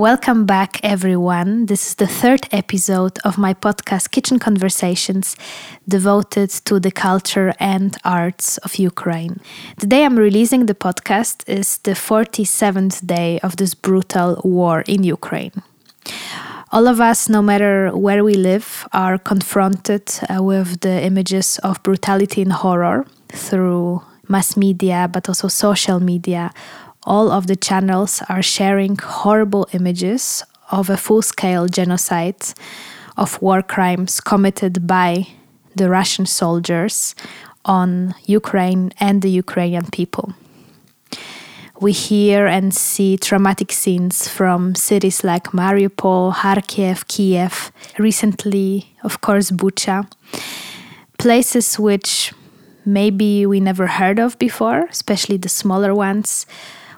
Welcome 0.00 0.46
back, 0.46 0.80
everyone. 0.82 1.66
This 1.66 1.88
is 1.88 1.94
the 1.96 2.06
third 2.06 2.48
episode 2.52 3.18
of 3.22 3.36
my 3.36 3.52
podcast, 3.52 4.10
Kitchen 4.10 4.38
Conversations, 4.38 5.36
devoted 5.86 6.48
to 6.64 6.80
the 6.80 6.90
culture 6.90 7.52
and 7.60 7.94
arts 8.02 8.56
of 8.64 8.76
Ukraine. 8.76 9.42
The 9.76 9.86
day 9.86 10.06
I'm 10.06 10.18
releasing 10.18 10.64
the 10.64 10.74
podcast 10.74 11.46
is 11.46 11.76
the 11.80 11.90
47th 11.90 13.06
day 13.06 13.40
of 13.40 13.56
this 13.56 13.74
brutal 13.74 14.40
war 14.42 14.84
in 14.88 15.04
Ukraine. 15.04 15.62
All 16.72 16.88
of 16.88 16.98
us, 17.02 17.28
no 17.28 17.42
matter 17.42 17.94
where 17.94 18.24
we 18.24 18.36
live, 18.36 18.88
are 18.94 19.18
confronted 19.18 20.10
uh, 20.30 20.42
with 20.42 20.80
the 20.80 21.04
images 21.04 21.58
of 21.58 21.82
brutality 21.82 22.40
and 22.40 22.54
horror 22.54 23.04
through 23.28 24.00
mass 24.30 24.56
media, 24.56 25.08
but 25.12 25.28
also 25.28 25.48
social 25.48 26.00
media. 26.00 26.52
All 27.04 27.30
of 27.30 27.46
the 27.46 27.56
channels 27.56 28.22
are 28.28 28.42
sharing 28.42 28.96
horrible 28.96 29.66
images 29.72 30.44
of 30.70 30.90
a 30.90 30.96
full 30.96 31.22
scale 31.22 31.66
genocide, 31.66 32.42
of 33.16 33.40
war 33.42 33.62
crimes 33.62 34.20
committed 34.20 34.86
by 34.86 35.26
the 35.74 35.88
Russian 35.88 36.26
soldiers 36.26 37.14
on 37.64 38.14
Ukraine 38.26 38.92
and 39.00 39.22
the 39.22 39.30
Ukrainian 39.30 39.86
people 39.90 40.34
we 41.80 41.92
hear 41.92 42.46
and 42.46 42.74
see 42.74 43.16
traumatic 43.16 43.72
scenes 43.72 44.28
from 44.28 44.74
cities 44.74 45.24
like 45.24 45.44
Mariupol, 45.52 46.34
Kharkiv, 46.34 47.08
Kiev, 47.08 47.72
recently, 47.98 48.94
of 49.02 49.22
course, 49.22 49.50
Bucha. 49.50 50.06
Places 51.18 51.78
which 51.78 52.34
maybe 52.84 53.46
we 53.46 53.60
never 53.60 53.86
heard 53.86 54.18
of 54.18 54.38
before, 54.38 54.86
especially 54.90 55.38
the 55.38 55.48
smaller 55.48 55.94
ones, 55.94 56.44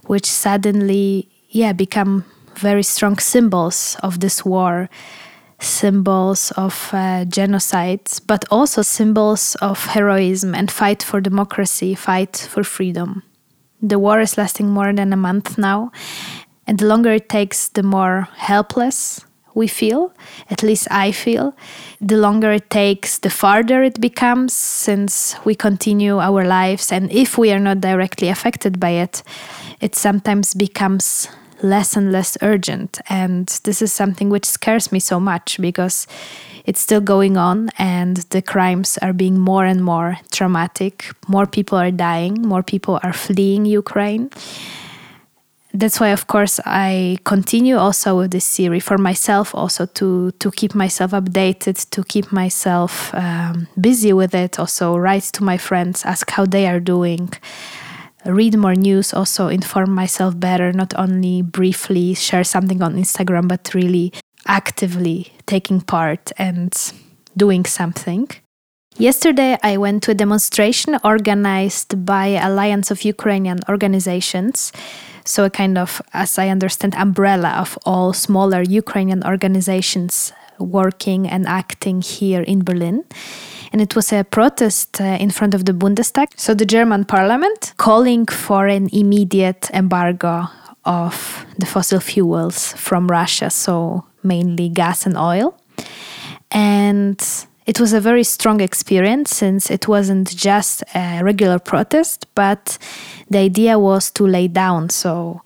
which 0.06 0.26
suddenly, 0.26 1.28
yeah, 1.48 1.72
become 1.72 2.24
very 2.56 2.82
strong 2.82 3.18
symbols 3.18 3.96
of 4.02 4.20
this 4.20 4.44
war, 4.44 4.88
symbols 5.58 6.50
of 6.52 6.90
uh, 6.92 7.24
genocides, 7.24 8.20
but 8.26 8.44
also 8.50 8.82
symbols 8.82 9.56
of 9.56 9.86
heroism 9.86 10.54
and 10.54 10.70
fight 10.70 11.02
for 11.02 11.20
democracy, 11.20 11.94
fight 11.94 12.36
for 12.36 12.64
freedom. 12.64 13.22
The 13.80 13.98
war 13.98 14.20
is 14.20 14.38
lasting 14.38 14.70
more 14.70 14.92
than 14.92 15.12
a 15.12 15.16
month 15.16 15.58
now, 15.58 15.90
and 16.66 16.78
the 16.78 16.86
longer 16.86 17.12
it 17.12 17.28
takes, 17.28 17.68
the 17.68 17.82
more 17.82 18.28
helpless 18.36 19.24
we 19.54 19.68
feel, 19.68 20.12
at 20.50 20.62
least 20.62 20.88
I 20.90 21.12
feel. 21.12 21.54
The 22.00 22.16
longer 22.16 22.52
it 22.52 22.70
takes, 22.70 23.18
the 23.18 23.30
farther 23.30 23.82
it 23.82 24.00
becomes 24.00 24.54
since 24.54 25.34
we 25.44 25.54
continue 25.54 26.18
our 26.18 26.44
lives. 26.44 26.92
And 26.92 27.10
if 27.12 27.38
we 27.38 27.52
are 27.52 27.60
not 27.60 27.80
directly 27.80 28.28
affected 28.28 28.80
by 28.80 28.90
it, 28.90 29.22
it 29.80 29.94
sometimes 29.94 30.54
becomes 30.54 31.28
less 31.62 31.96
and 31.96 32.12
less 32.12 32.36
urgent. 32.42 33.00
And 33.08 33.46
this 33.64 33.82
is 33.82 33.92
something 33.92 34.30
which 34.30 34.44
scares 34.44 34.92
me 34.92 35.00
so 35.00 35.20
much 35.20 35.60
because 35.60 36.06
it's 36.64 36.80
still 36.80 37.00
going 37.00 37.36
on 37.36 37.70
and 37.78 38.18
the 38.30 38.42
crimes 38.42 38.98
are 38.98 39.12
being 39.12 39.38
more 39.38 39.64
and 39.64 39.82
more 39.82 40.18
traumatic. 40.30 41.06
More 41.28 41.46
people 41.46 41.78
are 41.78 41.90
dying, 41.90 42.42
more 42.42 42.62
people 42.62 43.00
are 43.02 43.12
fleeing 43.12 43.64
Ukraine. 43.64 44.30
That's 45.74 45.98
why, 45.98 46.08
of 46.08 46.26
course, 46.26 46.60
I 46.66 47.16
continue 47.24 47.76
also 47.78 48.18
with 48.18 48.30
this 48.30 48.44
series 48.44 48.84
for 48.84 48.98
myself, 48.98 49.54
also 49.54 49.86
to 49.86 50.30
to 50.32 50.50
keep 50.50 50.74
myself 50.74 51.12
updated, 51.12 51.88
to 51.90 52.04
keep 52.04 52.30
myself 52.30 53.14
um, 53.14 53.68
busy 53.80 54.12
with 54.12 54.34
it. 54.34 54.58
Also, 54.58 54.96
write 54.96 55.32
to 55.32 55.42
my 55.42 55.56
friends, 55.56 56.04
ask 56.04 56.30
how 56.30 56.44
they 56.44 56.66
are 56.66 56.80
doing, 56.80 57.30
read 58.26 58.54
more 58.58 58.74
news, 58.74 59.14
also 59.14 59.48
inform 59.48 59.94
myself 59.94 60.38
better, 60.38 60.72
not 60.74 60.92
only 60.98 61.40
briefly 61.40 62.14
share 62.14 62.44
something 62.44 62.82
on 62.82 62.96
Instagram, 62.96 63.48
but 63.48 63.72
really 63.72 64.12
actively 64.46 65.32
taking 65.46 65.80
part 65.80 66.32
and 66.36 66.92
doing 67.34 67.64
something. 67.64 68.28
Yesterday, 68.98 69.56
I 69.62 69.78
went 69.78 70.02
to 70.02 70.10
a 70.10 70.14
demonstration 70.14 70.98
organized 71.02 72.04
by 72.04 72.26
Alliance 72.36 72.90
of 72.90 73.04
Ukrainian 73.04 73.60
Organizations. 73.70 74.70
So, 75.24 75.44
a 75.44 75.50
kind 75.50 75.78
of, 75.78 76.02
as 76.12 76.38
I 76.38 76.48
understand, 76.48 76.94
umbrella 76.94 77.50
of 77.58 77.78
all 77.84 78.12
smaller 78.12 78.62
Ukrainian 78.62 79.24
organizations 79.24 80.32
working 80.58 81.28
and 81.28 81.46
acting 81.46 82.02
here 82.02 82.42
in 82.42 82.64
Berlin. 82.64 83.04
And 83.72 83.80
it 83.80 83.96
was 83.96 84.12
a 84.12 84.24
protest 84.24 85.00
uh, 85.00 85.04
in 85.04 85.30
front 85.30 85.54
of 85.54 85.64
the 85.64 85.72
Bundestag, 85.72 86.28
so 86.36 86.54
the 86.54 86.66
German 86.66 87.04
parliament, 87.04 87.72
calling 87.76 88.26
for 88.26 88.66
an 88.66 88.88
immediate 88.92 89.70
embargo 89.72 90.48
of 90.84 91.46
the 91.58 91.66
fossil 91.66 92.00
fuels 92.00 92.72
from 92.74 93.06
Russia. 93.06 93.50
So, 93.50 94.04
mainly 94.22 94.68
gas 94.68 95.06
and 95.06 95.16
oil. 95.16 95.58
And 96.50 97.18
it 97.66 97.78
was 97.78 97.92
a 97.92 98.00
very 98.00 98.24
strong 98.24 98.60
experience 98.60 99.36
since 99.36 99.70
it 99.70 99.86
wasn't 99.86 100.34
just 100.34 100.82
a 100.94 101.22
regular 101.22 101.58
protest, 101.58 102.26
but 102.34 102.78
the 103.30 103.38
idea 103.38 103.78
was 103.78 104.10
to 104.12 104.26
lay 104.26 104.48
down. 104.48 104.90
So, 104.90 105.42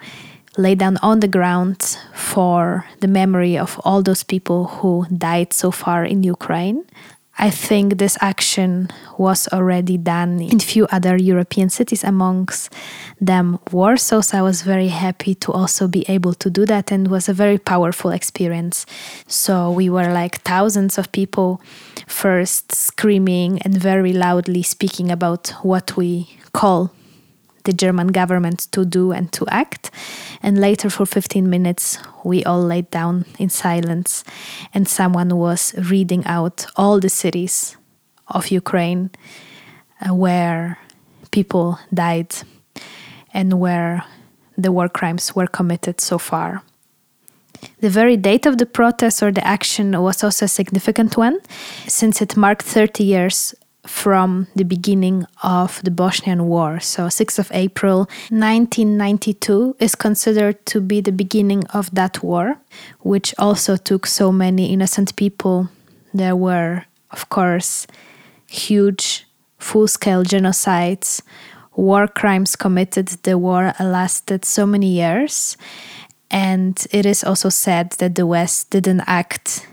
lay 0.56 0.75
down 0.75 0.97
on 1.03 1.21
the 1.21 1.28
ground 1.28 1.99
for 2.15 2.87
the 3.00 3.09
memory 3.09 3.59
of 3.59 3.78
all 3.84 4.03
those 4.03 4.22
people 4.22 4.65
who 4.66 5.06
died 5.15 5.53
so 5.53 5.71
far 5.71 6.04
in 6.04 6.22
Ukraine, 6.22 6.84
I 7.38 7.50
think 7.50 7.99
this 7.99 8.16
action 8.22 8.88
was 9.19 9.47
already 9.53 9.98
done 9.98 10.41
in 10.41 10.59
few 10.59 10.87
other 10.87 11.16
European 11.19 11.69
cities, 11.69 12.03
amongst 12.03 12.72
them 13.21 13.59
Warsaw. 13.71 14.22
So 14.22 14.38
I 14.38 14.43
was 14.43 14.62
very 14.62 14.88
happy 14.88 15.34
to 15.37 15.53
also 15.53 15.87
be 15.87 16.06
able 16.09 16.33
to 16.34 16.48
do 16.48 16.65
that, 16.65 16.91
and 16.91 17.09
was 17.09 17.28
a 17.28 17.34
very 17.34 17.59
powerful 17.59 18.10
experience. 18.10 18.87
So 19.27 19.71
we 19.71 19.91
were 19.91 20.10
like 20.12 20.41
thousands 20.43 20.97
of 20.97 21.12
people, 21.12 21.60
first 22.06 22.72
screaming 22.72 23.60
and 23.62 23.74
very 23.74 24.12
loudly 24.12 24.62
speaking 24.62 25.10
about 25.10 25.48
what 25.62 25.96
we 25.96 26.38
call 26.52 26.92
the 27.64 27.72
German 27.72 28.08
government 28.08 28.68
to 28.72 28.84
do 28.84 29.12
and 29.12 29.32
to 29.32 29.46
act. 29.48 29.90
And 30.42 30.58
later, 30.58 30.88
for 30.88 31.04
15 31.04 31.50
minutes, 31.50 31.98
we 32.24 32.44
all 32.44 32.62
laid 32.62 32.90
down 32.90 33.26
in 33.38 33.50
silence, 33.50 34.24
and 34.72 34.88
someone 34.88 35.36
was 35.36 35.74
reading 35.90 36.24
out 36.26 36.66
all 36.76 37.00
the 37.00 37.08
cities 37.08 37.76
of 38.28 38.50
Ukraine 38.50 39.10
uh, 40.00 40.14
where 40.14 40.78
people 41.30 41.78
died 41.92 42.34
and 43.34 43.60
where 43.60 44.04
the 44.56 44.72
war 44.72 44.88
crimes 44.88 45.34
were 45.34 45.46
committed 45.46 46.00
so 46.00 46.18
far. 46.18 46.62
The 47.81 47.91
very 47.91 48.16
date 48.16 48.47
of 48.47 48.59
the 48.59 48.66
protest 48.66 49.22
or 49.22 49.32
the 49.32 49.47
action 49.47 50.00
was 50.00 50.25
also 50.25 50.47
a 50.47 50.49
significant 50.49 51.16
one, 51.16 51.38
since 51.87 52.22
it 52.22 52.37
marked 52.37 52.62
30 52.62 53.04
years 53.04 53.54
from 53.87 54.49
the 54.54 54.65
beginning 54.65 55.27
of 55.43 55.81
the 55.84 55.91
Bosnian 55.91 56.47
War. 56.47 56.81
So, 56.81 57.06
6th 57.06 57.38
of 57.38 57.50
April 57.53 57.99
1992 58.31 59.77
is 59.78 59.94
considered 59.94 60.65
to 60.66 60.81
be 60.81 61.00
the 61.00 61.12
beginning 61.12 61.65
of 61.69 61.94
that 61.94 62.22
war, 62.22 62.59
which 63.00 63.34
also 63.38 63.77
took 63.77 64.06
so 64.06 64.33
many 64.33 64.72
innocent 64.72 65.15
people. 65.16 65.69
There 66.12 66.37
were, 66.37 66.84
of 67.10 67.28
course, 67.28 67.87
huge 68.48 69.27
full 69.59 69.88
scale 69.88 70.25
genocides, 70.25 71.22
war 71.75 72.09
crimes 72.09 72.56
committed. 72.56 73.09
The 73.22 73.38
war 73.38 73.75
lasted 73.78 74.44
so 74.44 74.66
many 74.66 74.88
years. 74.88 75.56
And 76.31 76.84
it 76.91 77.06
is 77.06 77.25
also 77.25 77.48
said 77.48 77.92
that 77.98 78.14
the 78.14 78.26
West 78.26 78.70
didn't 78.70 79.03
act 79.06 79.66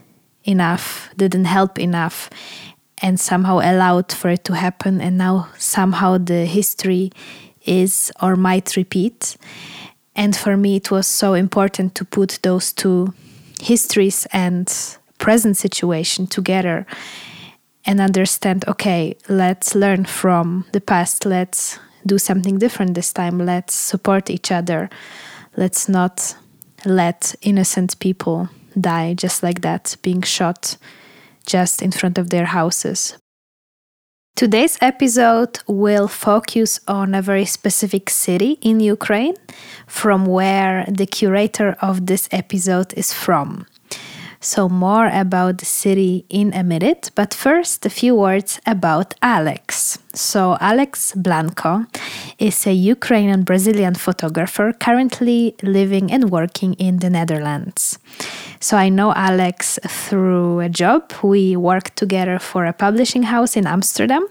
enough, 0.43 1.09
didn't 1.17 1.45
help 1.45 1.79
enough 1.79 2.29
and 3.01 3.19
somehow 3.19 3.59
allowed 3.59 4.11
for 4.11 4.29
it 4.29 4.43
to 4.45 4.55
happen. 4.55 5.01
And 5.01 5.17
now 5.17 5.49
somehow 5.57 6.17
the 6.17 6.45
history 6.45 7.11
is 7.65 8.11
or 8.21 8.35
might 8.35 8.75
repeat. 8.75 9.37
And 10.15 10.35
for 10.35 10.55
me, 10.55 10.77
it 10.77 10.91
was 10.91 11.07
so 11.07 11.33
important 11.33 11.95
to 11.95 12.05
put 12.05 12.39
those 12.43 12.71
two 12.71 13.13
histories 13.59 14.27
and 14.31 14.71
present 15.17 15.57
situation 15.57 16.27
together 16.27 16.85
and 17.85 17.99
understand 17.99 18.65
okay, 18.67 19.15
let's 19.27 19.75
learn 19.75 20.05
from 20.05 20.65
the 20.71 20.81
past, 20.81 21.25
let's 21.25 21.79
do 22.05 22.17
something 22.17 22.57
different 22.57 22.93
this 22.93 23.11
time, 23.11 23.37
let's 23.39 23.73
support 23.73 24.29
each 24.29 24.51
other, 24.51 24.89
let's 25.57 25.89
not 25.89 26.35
let 26.85 27.35
innocent 27.41 27.99
people 27.99 28.49
die 28.79 29.13
just 29.13 29.43
like 29.43 29.61
that, 29.61 29.95
being 30.01 30.21
shot 30.21 30.77
just 31.45 31.81
in 31.81 31.91
front 31.91 32.17
of 32.17 32.29
their 32.29 32.45
houses. 32.45 33.17
Today's 34.35 34.79
episode 34.81 35.59
will 35.67 36.07
focus 36.07 36.79
on 36.87 37.13
a 37.13 37.21
very 37.21 37.45
specific 37.45 38.09
city 38.09 38.57
in 38.61 38.79
Ukraine, 38.79 39.35
from 39.85 40.25
where 40.25 40.85
the 40.87 41.05
curator 41.05 41.77
of 41.81 42.07
this 42.07 42.27
episode 42.31 42.93
is 42.95 43.13
from. 43.13 43.67
So, 44.43 44.67
more 44.67 45.07
about 45.07 45.59
the 45.59 45.65
city 45.65 46.25
in 46.29 46.53
a 46.53 46.63
minute, 46.63 47.11
but 47.15 47.33
first, 47.33 47.85
a 47.85 47.89
few 47.89 48.13
words 48.13 48.59
about 48.67 49.13
Alex. 49.21 49.97
So, 50.13 50.57
Alex 50.59 51.13
Blanco 51.15 51.85
is 52.39 52.67
a 52.67 52.73
Ukrainian 52.73 53.43
Brazilian 53.43 53.95
photographer 53.95 54.73
currently 54.73 55.55
living 55.63 56.11
and 56.11 56.29
working 56.29 56.73
in 56.73 56.97
the 56.97 57.09
Netherlands. 57.09 57.97
So, 58.59 58.75
I 58.75 58.89
know 58.89 59.13
Alex 59.13 59.79
through 59.87 60.59
a 60.59 60.67
job. 60.67 61.13
We 61.23 61.55
worked 61.55 61.95
together 61.95 62.37
for 62.37 62.65
a 62.65 62.73
publishing 62.73 63.23
house 63.23 63.55
in 63.55 63.65
Amsterdam. 63.65 64.27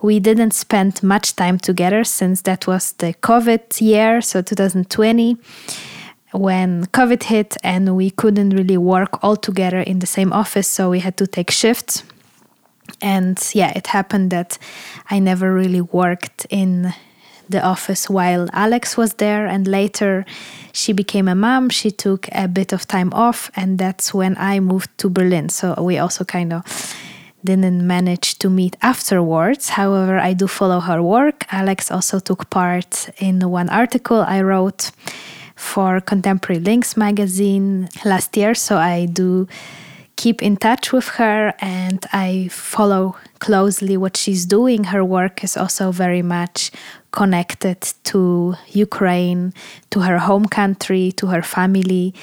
We 0.00 0.20
didn't 0.20 0.54
spend 0.54 1.02
much 1.02 1.36
time 1.36 1.58
together 1.58 2.02
since 2.04 2.40
that 2.42 2.66
was 2.66 2.92
the 2.92 3.12
COVID 3.12 3.78
year, 3.82 4.22
so 4.22 4.40
2020 4.40 5.36
when 6.32 6.86
COVID 6.86 7.24
hit 7.24 7.56
and 7.62 7.96
we 7.96 8.10
couldn't 8.10 8.50
really 8.50 8.76
work 8.76 9.22
all 9.22 9.36
together 9.36 9.80
in 9.80 9.98
the 9.98 10.06
same 10.06 10.32
office, 10.32 10.68
so 10.68 10.90
we 10.90 11.00
had 11.00 11.16
to 11.16 11.26
take 11.26 11.50
shifts. 11.50 12.04
And 13.00 13.38
yeah, 13.54 13.72
it 13.74 13.88
happened 13.88 14.30
that 14.30 14.58
I 15.10 15.18
never 15.18 15.52
really 15.52 15.80
worked 15.80 16.46
in 16.50 16.92
the 17.48 17.62
office 17.62 18.08
while 18.08 18.48
Alex 18.52 18.96
was 18.96 19.14
there, 19.14 19.46
and 19.46 19.66
later 19.66 20.24
she 20.72 20.92
became 20.92 21.26
a 21.26 21.34
mom. 21.34 21.68
She 21.68 21.90
took 21.90 22.28
a 22.32 22.46
bit 22.46 22.72
of 22.72 22.86
time 22.86 23.12
off, 23.12 23.50
and 23.56 23.78
that's 23.78 24.14
when 24.14 24.36
I 24.38 24.60
moved 24.60 24.96
to 24.98 25.10
Berlin. 25.10 25.48
So 25.48 25.74
we 25.82 25.98
also 25.98 26.24
kind 26.24 26.52
of 26.52 26.94
didn't 27.44 27.86
manage 27.86 28.38
to 28.38 28.50
meet 28.50 28.76
afterwards. 28.82 29.70
However, 29.70 30.18
I 30.18 30.34
do 30.34 30.46
follow 30.46 30.80
her 30.80 31.02
work. 31.02 31.46
Alex 31.50 31.90
also 31.90 32.20
took 32.20 32.50
part 32.50 33.08
in 33.18 33.40
one 33.50 33.68
article 33.70 34.20
I 34.20 34.42
wrote 34.42 34.92
for 35.60 36.00
Contemporary 36.00 36.58
Lynx 36.58 36.96
magazine 36.96 37.88
last 38.04 38.34
year, 38.36 38.54
so 38.54 38.78
I 38.78 39.04
do 39.04 39.46
keep 40.16 40.42
in 40.42 40.56
touch 40.56 40.92
with 40.92 41.08
her 41.20 41.54
and 41.60 42.04
I 42.12 42.48
follow 42.50 43.16
closely 43.38 43.96
what 43.96 44.16
she's 44.16 44.46
doing. 44.46 44.84
Her 44.84 45.04
work 45.04 45.44
is 45.44 45.56
also 45.56 45.92
very 45.92 46.22
much 46.22 46.70
connected 47.12 47.80
to 48.04 48.54
Ukraine, 48.68 49.52
to 49.90 50.00
her 50.00 50.18
home 50.18 50.46
country, 50.46 51.12
to 51.12 51.26
her 51.28 51.42
family, 51.42 52.14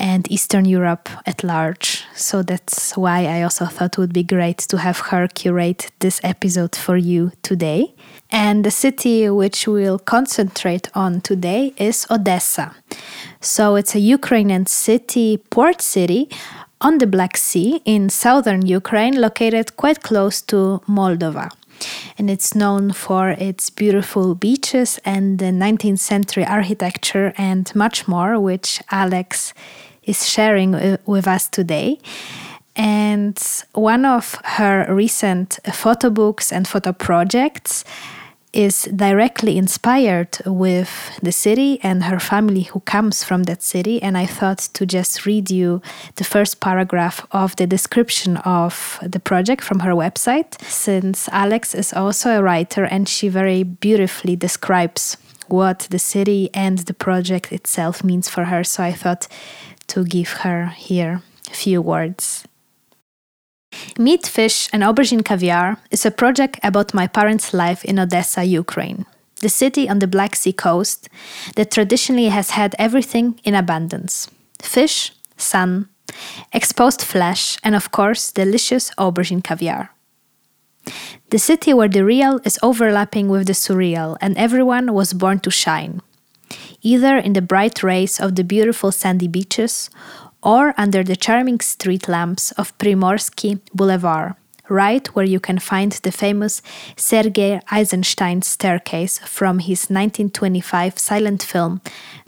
and 0.00 0.30
Eastern 0.32 0.64
Europe 0.64 1.08
at 1.26 1.44
large. 1.44 2.04
So 2.14 2.42
that's 2.42 2.96
why 2.96 3.26
I 3.26 3.42
also 3.42 3.66
thought 3.66 3.92
it 3.94 3.98
would 3.98 4.14
be 4.14 4.24
great 4.24 4.58
to 4.70 4.78
have 4.78 4.98
her 5.10 5.28
curate 5.28 5.92
this 6.00 6.20
episode 6.24 6.74
for 6.74 6.96
you 6.96 7.32
today. 7.42 7.94
And 8.30 8.64
the 8.64 8.70
city 8.70 9.28
which 9.28 9.68
we'll 9.68 9.98
concentrate 9.98 10.88
on 10.94 11.20
today 11.20 11.74
is 11.76 12.06
Odessa. 12.10 12.74
So 13.40 13.76
it's 13.76 13.94
a 13.94 14.00
Ukrainian 14.00 14.66
city, 14.66 15.36
port 15.36 15.82
city 15.82 16.30
on 16.80 16.98
the 16.98 17.06
Black 17.06 17.36
Sea 17.36 17.82
in 17.84 18.08
southern 18.08 18.66
Ukraine, 18.66 19.20
located 19.20 19.76
quite 19.76 20.02
close 20.02 20.40
to 20.42 20.80
Moldova. 20.88 21.50
And 22.18 22.30
it's 22.30 22.54
known 22.54 22.92
for 22.92 23.30
its 23.30 23.70
beautiful 23.70 24.34
beaches 24.34 24.98
and 25.04 25.38
the 25.38 25.46
19th 25.46 25.98
century 25.98 26.44
architecture 26.44 27.32
and 27.36 27.74
much 27.74 28.06
more, 28.06 28.38
which 28.38 28.82
Alex 28.90 29.54
is 30.10 30.28
sharing 30.28 30.74
uh, 30.74 30.96
with 31.06 31.26
us 31.26 31.48
today. 31.48 31.98
And 32.76 33.38
one 33.74 34.04
of 34.04 34.38
her 34.44 34.86
recent 34.94 35.58
photo 35.72 36.10
books 36.10 36.52
and 36.52 36.66
photo 36.66 36.92
projects 36.92 37.84
is 38.52 38.88
directly 38.96 39.56
inspired 39.56 40.38
with 40.44 40.90
the 41.22 41.30
city 41.30 41.78
and 41.82 42.04
her 42.04 42.18
family 42.18 42.62
who 42.62 42.80
comes 42.80 43.22
from 43.22 43.44
that 43.44 43.62
city. 43.62 44.02
And 44.02 44.18
I 44.18 44.26
thought 44.26 44.58
to 44.74 44.84
just 44.86 45.24
read 45.26 45.50
you 45.50 45.80
the 46.16 46.24
first 46.24 46.60
paragraph 46.60 47.26
of 47.30 47.54
the 47.56 47.66
description 47.66 48.38
of 48.38 48.98
the 49.02 49.20
project 49.20 49.62
from 49.62 49.80
her 49.80 49.92
website, 49.92 50.60
since 50.62 51.28
Alex 51.32 51.74
is 51.74 51.92
also 51.92 52.30
a 52.30 52.42
writer 52.42 52.84
and 52.84 53.08
she 53.08 53.28
very 53.28 53.62
beautifully 53.62 54.36
describes 54.36 55.16
what 55.48 55.86
the 55.90 55.98
city 55.98 56.48
and 56.54 56.78
the 56.78 56.94
project 56.94 57.52
itself 57.52 58.02
means 58.04 58.28
for 58.28 58.44
her. 58.44 58.64
So 58.64 58.82
I 58.82 58.92
thought 58.92 59.28
to 59.90 60.04
give 60.04 60.30
her 60.42 60.66
here 60.76 61.22
a 61.50 61.54
few 61.54 61.82
words. 61.82 62.44
Meat, 63.98 64.26
Fish, 64.26 64.68
and 64.72 64.82
Aubergine 64.82 65.24
Caviar 65.24 65.76
is 65.90 66.06
a 66.06 66.10
project 66.10 66.58
about 66.62 66.94
my 66.94 67.06
parents' 67.06 67.52
life 67.52 67.84
in 67.84 67.98
Odessa, 67.98 68.44
Ukraine, 68.44 69.06
the 69.40 69.48
city 69.48 69.88
on 69.88 69.98
the 69.98 70.06
Black 70.06 70.34
Sea 70.36 70.52
coast 70.52 71.08
that 71.56 71.70
traditionally 71.70 72.28
has 72.28 72.50
had 72.50 72.74
everything 72.78 73.38
in 73.44 73.54
abundance 73.54 74.28
fish, 74.62 75.12
sun, 75.36 75.88
exposed 76.52 77.00
flesh, 77.02 77.56
and 77.64 77.74
of 77.74 77.90
course, 77.90 78.30
delicious 78.32 78.90
aubergine 78.98 79.42
caviar. 79.42 79.90
The 81.30 81.38
city 81.38 81.72
where 81.72 81.88
the 81.88 82.04
real 82.04 82.40
is 82.44 82.58
overlapping 82.62 83.28
with 83.28 83.46
the 83.46 83.54
surreal, 83.54 84.16
and 84.20 84.36
everyone 84.36 84.92
was 84.92 85.14
born 85.14 85.40
to 85.40 85.50
shine, 85.50 86.02
either 86.82 87.16
in 87.16 87.32
the 87.32 87.42
bright 87.42 87.82
rays 87.82 88.20
of 88.20 88.34
the 88.36 88.44
beautiful 88.44 88.92
sandy 88.92 89.28
beaches 89.28 89.90
or 90.42 90.74
under 90.76 91.02
the 91.02 91.16
charming 91.16 91.60
street 91.60 92.08
lamps 92.08 92.52
of 92.52 92.76
Primorsky 92.78 93.60
Boulevard, 93.74 94.34
right 94.68 95.06
where 95.08 95.26
you 95.26 95.40
can 95.40 95.58
find 95.58 95.92
the 95.92 96.12
famous 96.12 96.62
Sergei 96.96 97.60
Eisenstein 97.70 98.42
staircase 98.42 99.18
from 99.18 99.58
his 99.58 99.90
1925 99.90 100.98
silent 100.98 101.42
film 101.42 101.80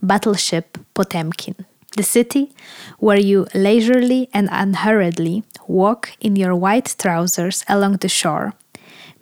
Battleship 0.02 0.78
Potemkin. 0.94 1.55
The 1.96 2.02
city 2.02 2.52
where 2.98 3.20
you 3.20 3.46
leisurely 3.55 4.28
and 4.32 4.48
unhurriedly 4.50 5.44
walk 5.69 6.12
in 6.20 6.37
your 6.37 6.55
white 6.55 6.94
trousers 6.98 7.64
along 7.69 7.98
the 7.98 8.08
shore, 8.08 8.55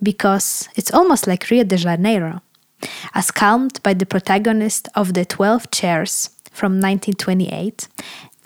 because 0.02 0.68
it's 0.76 0.92
almost 0.92 1.26
like 1.26 1.50
Rio 1.50 1.64
de 1.64 1.76
Janeiro, 1.76 2.42
as 3.14 3.30
calmed 3.30 3.82
by 3.82 3.94
the 3.94 4.06
protagonist 4.06 4.88
of 4.94 5.14
The 5.14 5.24
Twelve 5.24 5.70
Chairs 5.70 6.30
from 6.50 6.80
1928 6.80 7.88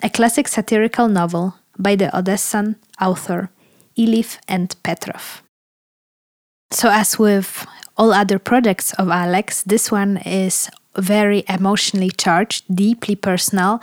a 0.05 0.09
classic 0.09 0.47
satirical 0.47 1.07
novel 1.07 1.55
by 1.79 1.95
the 1.95 2.09
Odessan 2.13 2.75
author 3.01 3.49
Ilyiv 3.97 4.37
and 4.47 4.75
Petrov. 4.83 5.41
So, 6.71 6.89
as 6.89 7.17
with 7.17 7.65
all 7.97 8.13
other 8.13 8.37
projects 8.37 8.93
of 8.93 9.09
Alex, 9.09 9.63
this 9.63 9.91
one 9.91 10.17
is 10.17 10.69
very 10.95 11.43
emotionally 11.49 12.11
charged, 12.11 12.63
deeply 12.73 13.15
personal, 13.15 13.81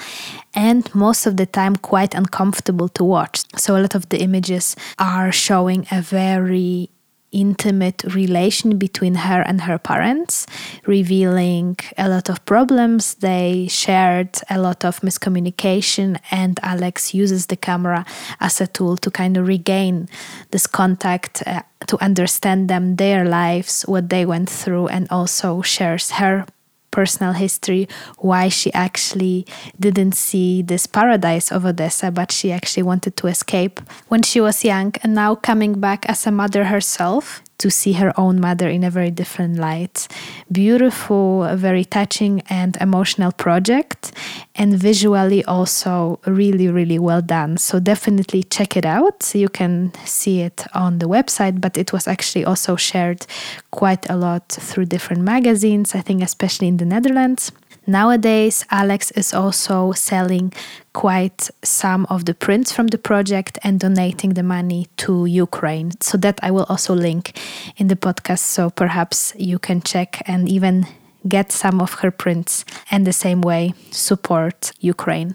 and 0.55 0.95
most 0.95 1.27
of 1.27 1.37
the 1.37 1.47
time 1.47 1.77
quite 1.77 2.15
uncomfortable 2.15 2.89
to 2.91 3.05
watch. 3.05 3.43
So, 3.57 3.77
a 3.77 3.81
lot 3.81 3.95
of 3.95 4.09
the 4.11 4.21
images 4.21 4.77
are 4.99 5.33
showing 5.33 5.87
a 5.91 6.01
very 6.01 6.91
intimate 7.33 8.05
relation 8.15 8.79
between 8.79 9.15
her 9.15 9.43
and 9.43 9.63
her 9.63 9.79
parents, 9.79 10.47
revealing 10.87 11.77
a 11.99 12.09
lot 12.09 12.29
of 12.29 12.45
problems. 12.45 13.15
They 13.15 13.67
shared 13.69 14.39
a 14.49 14.59
lot 14.59 14.85
of 14.85 15.01
miscommunication, 15.01 16.19
and 16.31 16.61
Alex 16.63 17.15
uses 17.15 17.47
the 17.47 17.57
camera 17.57 18.05
as 18.41 18.61
a 18.61 18.67
tool 18.67 18.97
to 18.99 19.11
kind 19.11 19.37
of 19.37 19.49
regain 19.49 20.09
this 20.51 20.67
contact. 20.67 21.43
Uh, 21.47 21.63
to 21.89 22.01
understand 22.01 22.71
them, 22.71 22.95
their 22.95 23.25
lives, 23.25 23.83
what 23.83 24.09
they 24.09 24.25
went 24.25 24.49
through, 24.49 24.87
and 24.87 25.09
also 25.11 25.63
shares 25.63 26.13
her 26.13 26.47
personal 26.93 27.33
history 27.33 27.89
why 28.19 28.49
she 28.49 28.73
actually 28.73 29.45
didn't 29.81 30.13
see 30.13 30.63
this 30.63 30.87
paradise 30.87 31.51
of 31.51 31.67
Odessa, 31.67 32.13
but 32.13 32.31
she 32.31 32.53
actually 32.53 32.85
wanted 32.85 33.17
to 33.17 33.27
escape 33.27 33.81
when 34.09 34.23
she 34.23 34.41
was 34.41 34.65
young. 34.65 34.95
And 35.03 35.15
now 35.15 35.35
coming 35.35 35.81
back 35.81 36.07
as 36.07 36.25
a 36.27 36.31
mother 36.31 36.65
herself 36.65 37.43
to 37.63 37.71
see 37.71 37.93
her 37.93 38.13
own 38.19 38.41
mother 38.41 38.69
in 38.69 38.83
a 38.83 38.91
very 38.91 39.11
different 39.11 39.57
light. 39.57 40.09
Beautiful, 40.51 41.49
very 41.57 41.85
touching 41.85 42.43
and 42.51 42.77
emotional 42.81 43.31
project, 43.31 44.11
and 44.57 44.77
visually 44.77 45.45
also 45.45 46.19
really, 46.27 46.69
really 46.69 46.99
well 46.99 47.23
done. 47.23 47.57
So 47.57 47.79
definitely 47.79 48.43
check 48.43 48.77
it 48.77 48.85
out. 48.85 49.33
You 49.33 49.49
can 49.49 49.93
see 50.05 50.41
it 50.41 50.67
on 50.75 50.99
the 50.99 51.07
website, 51.07 51.61
but 51.61 51.79
it 51.79 51.93
was 51.93 52.09
actually 52.09 52.45
also 52.45 52.75
shared 52.75 53.27
quite 53.71 54.11
a 54.11 54.17
lot 54.17 54.49
through 54.49 54.87
different 54.87 55.23
magazines, 55.23 55.95
I 55.95 56.01
think, 56.01 56.21
especially 56.23 56.67
in 56.67 56.79
the 56.79 56.85
Netherlands. 56.85 57.53
Nowadays, 57.87 58.65
Alex 58.71 59.11
is 59.13 59.35
also 59.35 59.93
selling 59.93 60.53
quite 60.93 61.51
some 61.65 62.07
of 62.09 62.25
the 62.27 62.35
prints 62.35 62.73
from 62.73 62.89
the 62.89 62.99
project 62.99 63.59
and 63.65 63.81
donating 63.81 64.35
the 64.35 64.43
money 64.43 64.87
to 64.99 65.27
Ukraine. 65.27 65.91
So, 66.01 66.17
that 66.19 66.39
I 66.43 66.51
will 66.51 66.67
also 66.69 66.95
link 66.95 67.39
in 67.77 67.89
the 67.89 67.97
podcast. 67.97 68.41
So, 68.41 68.71
perhaps 68.71 69.33
you 69.37 69.59
can 69.59 69.83
check 69.83 70.23
and 70.27 70.49
even 70.49 70.87
get 71.27 71.53
some 71.53 71.81
of 71.81 71.95
her 71.95 72.11
prints 72.11 72.65
and 72.91 73.07
the 73.07 73.13
same 73.13 73.41
way 73.41 73.75
support 73.91 74.73
Ukraine. 74.81 75.35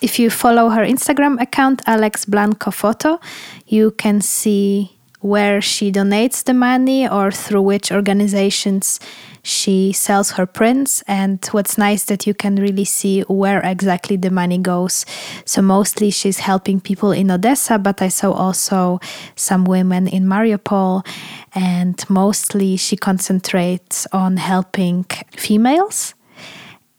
If 0.00 0.18
you 0.18 0.30
follow 0.30 0.68
her 0.68 0.84
Instagram 0.84 1.40
account, 1.40 1.82
Alex 1.86 2.24
Blanco 2.24 2.70
Photo, 2.70 3.18
you 3.66 3.90
can 3.90 4.20
see 4.20 4.97
where 5.20 5.60
she 5.60 5.90
donates 5.90 6.44
the 6.44 6.54
money 6.54 7.08
or 7.08 7.30
through 7.30 7.62
which 7.62 7.90
organizations 7.90 9.00
she 9.42 9.92
sells 9.92 10.32
her 10.32 10.46
prints. 10.46 11.02
And 11.08 11.44
what's 11.52 11.78
nice 11.78 12.04
that 12.04 12.26
you 12.26 12.34
can 12.34 12.56
really 12.56 12.84
see 12.84 13.22
where 13.22 13.60
exactly 13.60 14.16
the 14.16 14.30
money 14.30 14.58
goes. 14.58 15.06
So 15.44 15.62
mostly 15.62 16.10
she's 16.10 16.38
helping 16.38 16.80
people 16.80 17.12
in 17.12 17.30
odessa 17.30 17.78
but 17.78 18.02
i 18.02 18.08
saw 18.08 18.32
also 18.32 19.00
some 19.36 19.64
women 19.64 20.06
in 20.06 20.24
mariupol. 20.24 21.06
And 21.54 21.98
mostly 22.08 22.76
she 22.76 22.96
concentrates 22.96 24.06
on 24.12 24.36
helping 24.36 25.04
females 25.36 26.14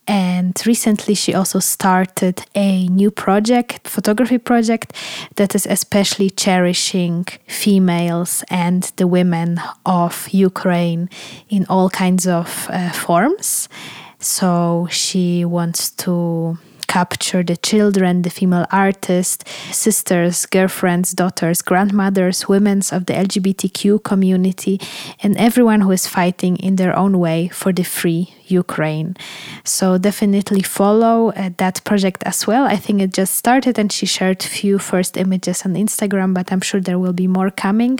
and 0.09 0.59
recently, 0.65 1.13
she 1.13 1.35
also 1.35 1.59
started 1.59 2.43
a 2.55 2.87
new 2.87 3.11
project, 3.11 3.87
photography 3.87 4.39
project, 4.39 4.95
that 5.35 5.53
is 5.53 5.67
especially 5.67 6.31
cherishing 6.31 7.25
females 7.45 8.43
and 8.49 8.91
the 8.95 9.05
women 9.05 9.61
of 9.85 10.27
Ukraine 10.31 11.11
in 11.47 11.67
all 11.69 11.91
kinds 11.91 12.25
of 12.25 12.67
uh, 12.71 12.89
forms. 12.89 13.69
So 14.17 14.87
she 14.89 15.45
wants 15.45 15.91
to 15.91 16.57
capture 16.89 17.43
the 17.43 17.55
children, 17.55 18.23
the 18.23 18.29
female 18.29 18.65
artists, 18.71 19.45
sisters, 19.71 20.45
girlfriends, 20.47 21.13
daughters, 21.13 21.61
grandmothers, 21.61 22.49
women 22.49 22.81
of 22.91 23.05
the 23.05 23.13
LGBTQ 23.13 24.03
community, 24.03 24.81
and 25.21 25.37
everyone 25.37 25.81
who 25.81 25.91
is 25.91 26.07
fighting 26.07 26.57
in 26.57 26.75
their 26.75 26.97
own 26.97 27.19
way 27.19 27.47
for 27.49 27.71
the 27.71 27.83
free 27.83 28.33
Ukraine. 28.47 29.15
So 29.63 29.97
definitely 29.99 30.63
follow 30.63 31.29
uh, 31.29 31.51
that 31.57 31.83
project 31.83 32.23
as 32.25 32.47
well. 32.47 32.65
I 32.65 32.77
think 32.77 33.01
it 33.01 33.13
just 33.13 33.35
started 33.35 33.77
and 33.77 33.91
she 33.91 34.07
shared 34.07 34.41
few 34.41 34.79
first 34.79 35.17
images 35.17 35.65
on 35.65 35.73
Instagram, 35.75 36.33
but 36.33 36.51
I'm 36.51 36.61
sure 36.61 36.81
there 36.81 36.97
will 36.97 37.13
be 37.13 37.27
more 37.27 37.51
coming. 37.51 37.99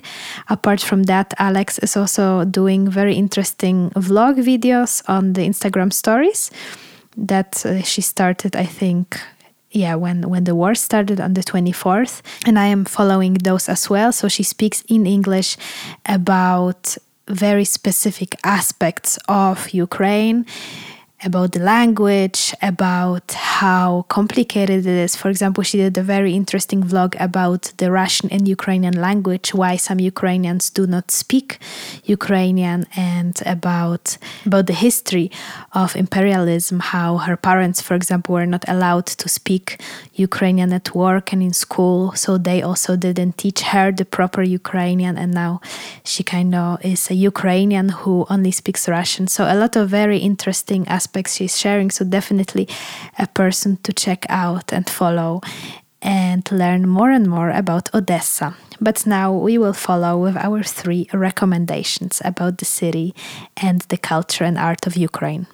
Apart 0.49 0.81
from 0.81 1.03
that, 1.03 1.33
Alex 1.37 1.77
is 1.79 1.95
also 1.95 2.45
doing 2.45 2.89
very 2.89 3.15
interesting 3.15 3.91
vlog 3.91 4.35
videos 4.51 5.03
on 5.07 5.33
the 5.33 5.41
Instagram 5.41 5.93
stories 5.93 6.49
that 7.27 7.65
uh, 7.65 7.81
she 7.81 8.01
started, 8.01 8.55
I 8.55 8.65
think, 8.65 9.19
yeah, 9.71 9.95
when 9.95 10.29
when 10.29 10.45
the 10.45 10.55
war 10.55 10.75
started 10.75 11.19
on 11.19 11.33
the 11.33 11.41
24th, 11.41 12.21
and 12.45 12.57
I 12.57 12.65
am 12.65 12.85
following 12.85 13.35
those 13.35 13.69
as 13.69 13.89
well. 13.89 14.11
So 14.11 14.27
she 14.27 14.43
speaks 14.43 14.83
in 14.87 15.05
English 15.05 15.57
about 16.05 16.97
very 17.27 17.65
specific 17.65 18.35
aspects 18.43 19.19
of 19.27 19.69
Ukraine 19.69 20.45
about 21.23 21.51
the 21.51 21.59
language, 21.59 22.53
about 22.61 23.31
how 23.33 24.05
complicated 24.07 24.85
it 24.85 24.97
is. 25.05 25.15
For 25.15 25.29
example, 25.29 25.63
she 25.63 25.77
did 25.77 25.97
a 25.97 26.01
very 26.01 26.33
interesting 26.33 26.81
vlog 26.83 27.15
about 27.19 27.73
the 27.77 27.91
Russian 27.91 28.29
and 28.31 28.47
Ukrainian 28.47 28.99
language, 29.01 29.53
why 29.53 29.75
some 29.75 29.99
Ukrainians 29.99 30.69
do 30.69 30.87
not 30.87 31.11
speak 31.11 31.59
Ukrainian, 32.05 32.85
and 32.95 33.41
about 33.45 34.17
about 34.45 34.67
the 34.67 34.73
history 34.73 35.29
of 35.73 35.95
imperialism, 35.95 36.79
how 36.79 37.17
her 37.17 37.35
parents, 37.35 37.81
for 37.81 37.95
example, 37.95 38.35
were 38.35 38.45
not 38.45 38.63
allowed 38.67 39.07
to 39.07 39.27
speak 39.27 39.81
Ukrainian 40.13 40.71
at 40.71 40.95
work 40.95 41.33
and 41.33 41.43
in 41.43 41.53
school, 41.53 42.13
so 42.15 42.37
they 42.37 42.61
also 42.61 42.95
didn't 42.95 43.37
teach 43.37 43.61
her 43.73 43.91
the 43.91 44.05
proper 44.05 44.41
Ukrainian, 44.41 45.17
and 45.17 45.33
now 45.33 45.59
she 46.05 46.23
kind 46.23 46.55
of 46.55 46.83
is 46.85 47.11
a 47.11 47.15
Ukrainian 47.15 47.89
who 47.89 48.25
only 48.29 48.51
speaks 48.51 48.87
Russian. 48.87 49.27
So 49.27 49.43
a 49.43 49.55
lot 49.55 49.75
of 49.75 49.89
very 49.89 50.19
interesting 50.19 50.87
aspects 50.87 51.08
aspects 51.09 51.35
she's 51.35 51.57
sharing. 51.57 51.91
So, 51.91 52.05
definitely 52.05 52.67
a 53.17 53.27
person 53.27 53.77
to 53.83 53.91
check 53.93 54.25
out 54.29 54.71
and 54.73 54.89
follow 54.89 55.41
and 56.01 56.49
learn 56.51 56.87
more 56.87 57.11
and 57.11 57.27
more 57.27 57.49
about 57.49 57.93
Odessa. 57.93 58.55
But 58.79 59.05
now 59.05 59.33
we 59.33 59.57
will 59.57 59.73
follow 59.73 60.17
with 60.17 60.37
our 60.37 60.63
three 60.63 61.07
recommendations 61.13 62.21
about 62.23 62.57
the 62.57 62.65
city 62.65 63.13
and 63.57 63.81
the 63.89 63.97
culture 63.97 64.45
and 64.45 64.57
art 64.57 64.87
of 64.87 64.95
Ukraine. 64.95 65.47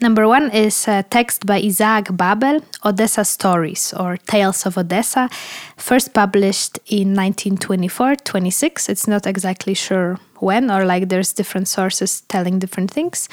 Number 0.00 0.26
one 0.26 0.50
is 0.50 0.88
a 0.88 1.02
text 1.02 1.46
by 1.46 1.58
Isaac 1.58 2.08
Babel, 2.10 2.60
Odessa 2.84 3.24
Stories 3.24 3.94
or 3.94 4.16
Tales 4.16 4.66
of 4.66 4.78
Odessa, 4.78 5.28
first 5.76 6.12
published 6.12 6.78
in 6.86 7.14
1924 7.14 8.16
26. 8.16 8.88
It's 8.88 9.06
not 9.06 9.26
exactly 9.26 9.74
sure 9.74 10.18
when, 10.40 10.70
or 10.70 10.84
like 10.84 11.08
there's 11.08 11.32
different 11.32 11.68
sources 11.68 12.22
telling 12.22 12.58
different 12.58 12.90
things. 12.90 13.28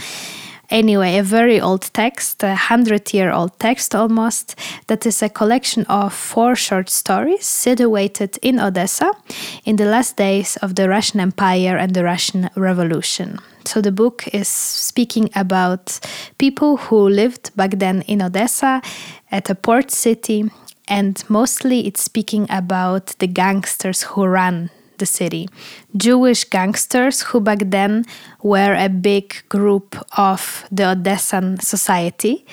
Anyway, 0.71 1.17
a 1.17 1.23
very 1.23 1.59
old 1.59 1.89
text, 1.93 2.43
a 2.43 2.53
hundred 2.53 3.11
year 3.11 3.31
old 3.31 3.59
text 3.59 3.95
almost, 3.95 4.55
that 4.85 5.05
is 5.05 5.23
a 5.23 5.29
collection 5.29 5.83
of 5.85 6.13
four 6.13 6.55
short 6.55 6.89
stories 6.89 7.45
situated 7.45 8.37
in 8.43 8.59
Odessa 8.59 9.11
in 9.65 9.77
the 9.77 9.85
last 9.85 10.15
days 10.15 10.57
of 10.57 10.75
the 10.75 10.87
Russian 10.87 11.19
Empire 11.19 11.75
and 11.75 11.95
the 11.95 12.03
Russian 12.03 12.49
Revolution. 12.55 13.39
So 13.65 13.81
the 13.81 13.91
book 13.91 14.27
is 14.31 14.47
speaking 14.47 15.29
about 15.35 15.99
people 16.37 16.77
who 16.77 17.09
lived 17.09 17.51
back 17.55 17.71
then 17.79 18.03
in 18.03 18.21
Odessa 18.21 18.81
at 19.31 19.49
a 19.49 19.55
port 19.55 19.89
city, 19.89 20.51
and 20.87 21.23
mostly 21.29 21.87
it's 21.87 22.03
speaking 22.03 22.45
about 22.49 23.07
the 23.17 23.27
gangsters 23.27 24.03
who 24.03 24.27
ran 24.27 24.69
the 24.99 25.05
city. 25.05 25.49
Jewish 25.97 26.43
gangsters 26.43 27.21
who 27.21 27.39
back 27.39 27.59
then 27.65 28.05
were 28.43 28.75
a 28.75 28.89
big 28.89 29.35
group 29.49 29.95
of 30.17 30.65
the 30.71 30.83
Odessan 30.83 31.61
society. 31.61 32.45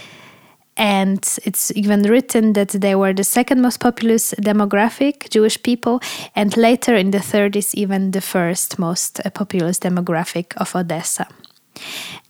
And 0.78 1.24
it's 1.44 1.72
even 1.74 2.02
written 2.02 2.52
that 2.52 2.68
they 2.68 2.94
were 2.94 3.14
the 3.14 3.24
second 3.24 3.62
most 3.62 3.80
populous 3.80 4.34
demographic, 4.34 5.30
Jewish 5.30 5.62
people, 5.62 6.00
and 6.34 6.54
later 6.56 6.94
in 6.94 7.12
the 7.12 7.18
30s, 7.18 7.74
even 7.74 8.10
the 8.10 8.20
first 8.20 8.78
most 8.78 9.20
uh, 9.24 9.30
populous 9.30 9.78
demographic 9.78 10.54
of 10.56 10.76
Odessa. 10.76 11.26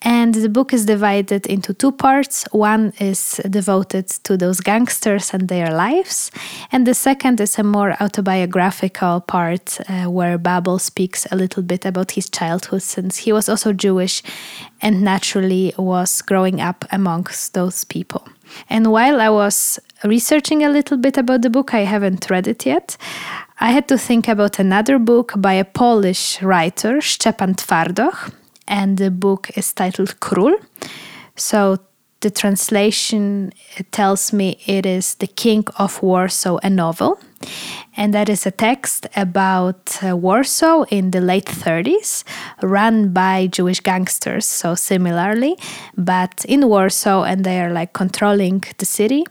And 0.03 0.35
the 0.35 0.49
book 0.49 0.73
is 0.73 0.85
divided 0.85 1.47
into 1.47 1.75
two 1.75 1.91
parts. 1.91 2.45
One 2.53 2.93
is 3.01 3.41
devoted 3.49 4.09
to 4.25 4.37
those 4.37 4.61
gangsters 4.61 5.35
and 5.35 5.49
their 5.49 5.71
lives, 5.73 6.31
and 6.71 6.87
the 6.87 6.95
second 6.95 7.41
is 7.41 7.59
a 7.59 7.63
more 7.63 7.97
autobiographical 8.01 9.23
part 9.23 9.81
uh, 9.89 10.05
where 10.11 10.39
Babel 10.39 10.79
speaks 10.79 11.27
a 11.33 11.37
little 11.37 11.63
bit 11.63 11.85
about 11.85 12.13
his 12.13 12.31
childhood 12.31 12.83
since 12.83 13.17
he 13.17 13.33
was 13.33 13.49
also 13.49 13.73
Jewish 13.73 14.23
and 14.81 15.03
naturally 15.03 15.75
was 15.79 16.23
growing 16.23 16.61
up 16.61 16.85
amongst 16.93 17.55
those 17.55 17.85
people. 17.85 18.23
And 18.69 18.93
while 18.93 19.21
I 19.21 19.29
was 19.31 19.81
researching 20.05 20.65
a 20.65 20.71
little 20.71 20.97
bit 20.97 21.19
about 21.19 21.43
the 21.43 21.51
book, 21.51 21.75
I 21.75 21.81
haven't 21.81 22.31
read 22.31 22.47
it 22.47 22.67
yet. 22.67 22.97
I 23.59 23.71
had 23.71 23.89
to 23.89 23.99
think 23.99 24.29
about 24.29 24.59
another 24.59 24.99
book 24.99 25.33
by 25.37 25.55
a 25.55 25.65
Polish 25.65 26.43
writer, 26.43 26.99
Szczepan 27.01 27.57
Twardoch, 27.57 28.31
and 28.69 28.99
the 28.99 29.11
book 29.11 29.51
is 29.57 29.73
titled 29.73 30.21
Król. 30.21 30.55
So 31.37 31.79
the 32.21 32.31
translation 32.31 33.53
tells 33.93 34.33
me 34.33 34.59
it 34.67 34.87
is 34.87 35.15
The 35.17 35.27
King 35.27 35.65
of 35.79 36.03
Warsaw, 36.03 36.59
a 36.63 36.71
novel 36.71 37.19
and 37.97 38.13
that 38.13 38.29
is 38.29 38.47
a 38.47 38.51
text 38.51 39.07
about 39.17 39.99
uh, 40.03 40.17
Warsaw 40.17 40.85
in 40.91 41.13
the 41.13 41.21
late 41.21 41.47
30s, 41.47 42.25
run 42.63 43.13
by 43.13 43.47
Jewish 43.47 43.81
gangsters. 43.81 44.45
So, 44.45 44.75
similarly, 44.75 45.57
but 45.97 46.45
in 46.47 46.69
Warsaw, 46.69 47.25
and 47.25 47.45
they 47.45 47.61
are 47.61 47.73
like 47.73 47.95
controlling 47.95 48.65
the 48.79 48.85
city, 48.85 49.25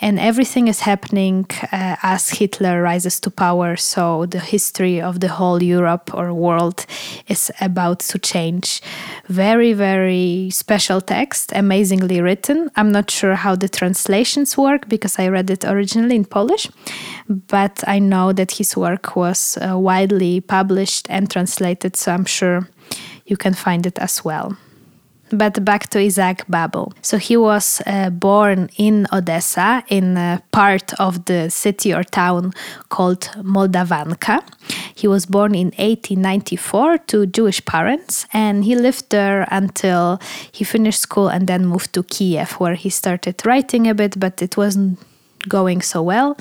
and 0.00 0.18
everything 0.18 0.66
is 0.66 0.80
happening 0.80 1.46
uh, 1.72 1.96
as 2.02 2.30
Hitler 2.30 2.82
rises 2.82 3.20
to 3.20 3.30
power. 3.30 3.76
So, 3.76 4.26
the 4.26 4.40
history 4.40 5.00
of 5.00 5.20
the 5.20 5.28
whole 5.28 5.62
Europe 5.62 6.10
or 6.12 6.34
world 6.34 6.86
is 7.28 7.52
about 7.60 8.00
to 8.00 8.18
change. 8.18 8.80
Very, 9.28 9.72
very 9.72 10.50
special 10.50 11.00
text, 11.00 11.52
amazingly 11.54 12.20
written. 12.20 12.70
I'm 12.74 12.90
not 12.90 13.10
sure 13.10 13.36
how 13.36 13.54
the 13.54 13.68
translations 13.68 14.56
work 14.56 14.88
because 14.88 15.18
I 15.18 15.28
read 15.28 15.50
it 15.50 15.64
originally 15.64 16.16
in 16.16 16.24
Polish, 16.24 16.68
but 17.28 17.84
I 17.86 17.99
know 18.00 18.32
that 18.32 18.52
his 18.52 18.76
work 18.76 19.14
was 19.16 19.58
uh, 19.58 19.78
widely 19.78 20.40
published 20.40 21.06
and 21.10 21.30
translated, 21.30 21.96
so 21.96 22.12
I'm 22.12 22.24
sure 22.24 22.68
you 23.26 23.36
can 23.36 23.54
find 23.54 23.86
it 23.86 23.98
as 23.98 24.24
well. 24.24 24.56
But 25.32 25.64
back 25.64 25.88
to 25.90 26.00
Isaac 26.00 26.44
Babel. 26.48 26.92
So 27.02 27.16
he 27.16 27.36
was 27.36 27.80
uh, 27.86 28.10
born 28.10 28.68
in 28.76 29.06
Odessa, 29.12 29.84
in 29.88 30.16
a 30.16 30.42
part 30.50 30.92
of 30.98 31.24
the 31.26 31.50
city 31.50 31.94
or 31.94 32.02
town 32.02 32.52
called 32.88 33.30
Moldavanka. 33.36 34.42
He 34.96 35.06
was 35.06 35.26
born 35.26 35.54
in 35.54 35.68
1894 35.78 36.98
to 36.98 37.26
Jewish 37.26 37.64
parents, 37.64 38.26
and 38.32 38.64
he 38.64 38.74
lived 38.74 39.10
there 39.10 39.46
until 39.52 40.20
he 40.50 40.64
finished 40.64 41.00
school 41.00 41.28
and 41.28 41.46
then 41.46 41.64
moved 41.64 41.92
to 41.92 42.02
Kiev, 42.02 42.52
where 42.54 42.74
he 42.74 42.90
started 42.90 43.46
writing 43.46 43.86
a 43.86 43.94
bit, 43.94 44.18
but 44.18 44.42
it 44.42 44.56
wasn't 44.56 44.98
going 45.48 45.82
so 45.82 46.02
well. 46.02 46.36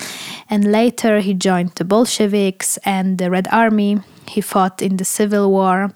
And 0.49 0.71
later 0.71 1.19
he 1.19 1.33
joined 1.33 1.71
the 1.75 1.85
Bolsheviks 1.85 2.77
and 2.85 3.17
the 3.17 3.29
Red 3.29 3.47
Army. 3.51 3.99
He 4.27 4.41
fought 4.41 4.81
in 4.81 4.97
the 4.97 5.05
Civil 5.05 5.51
War. 5.51 5.91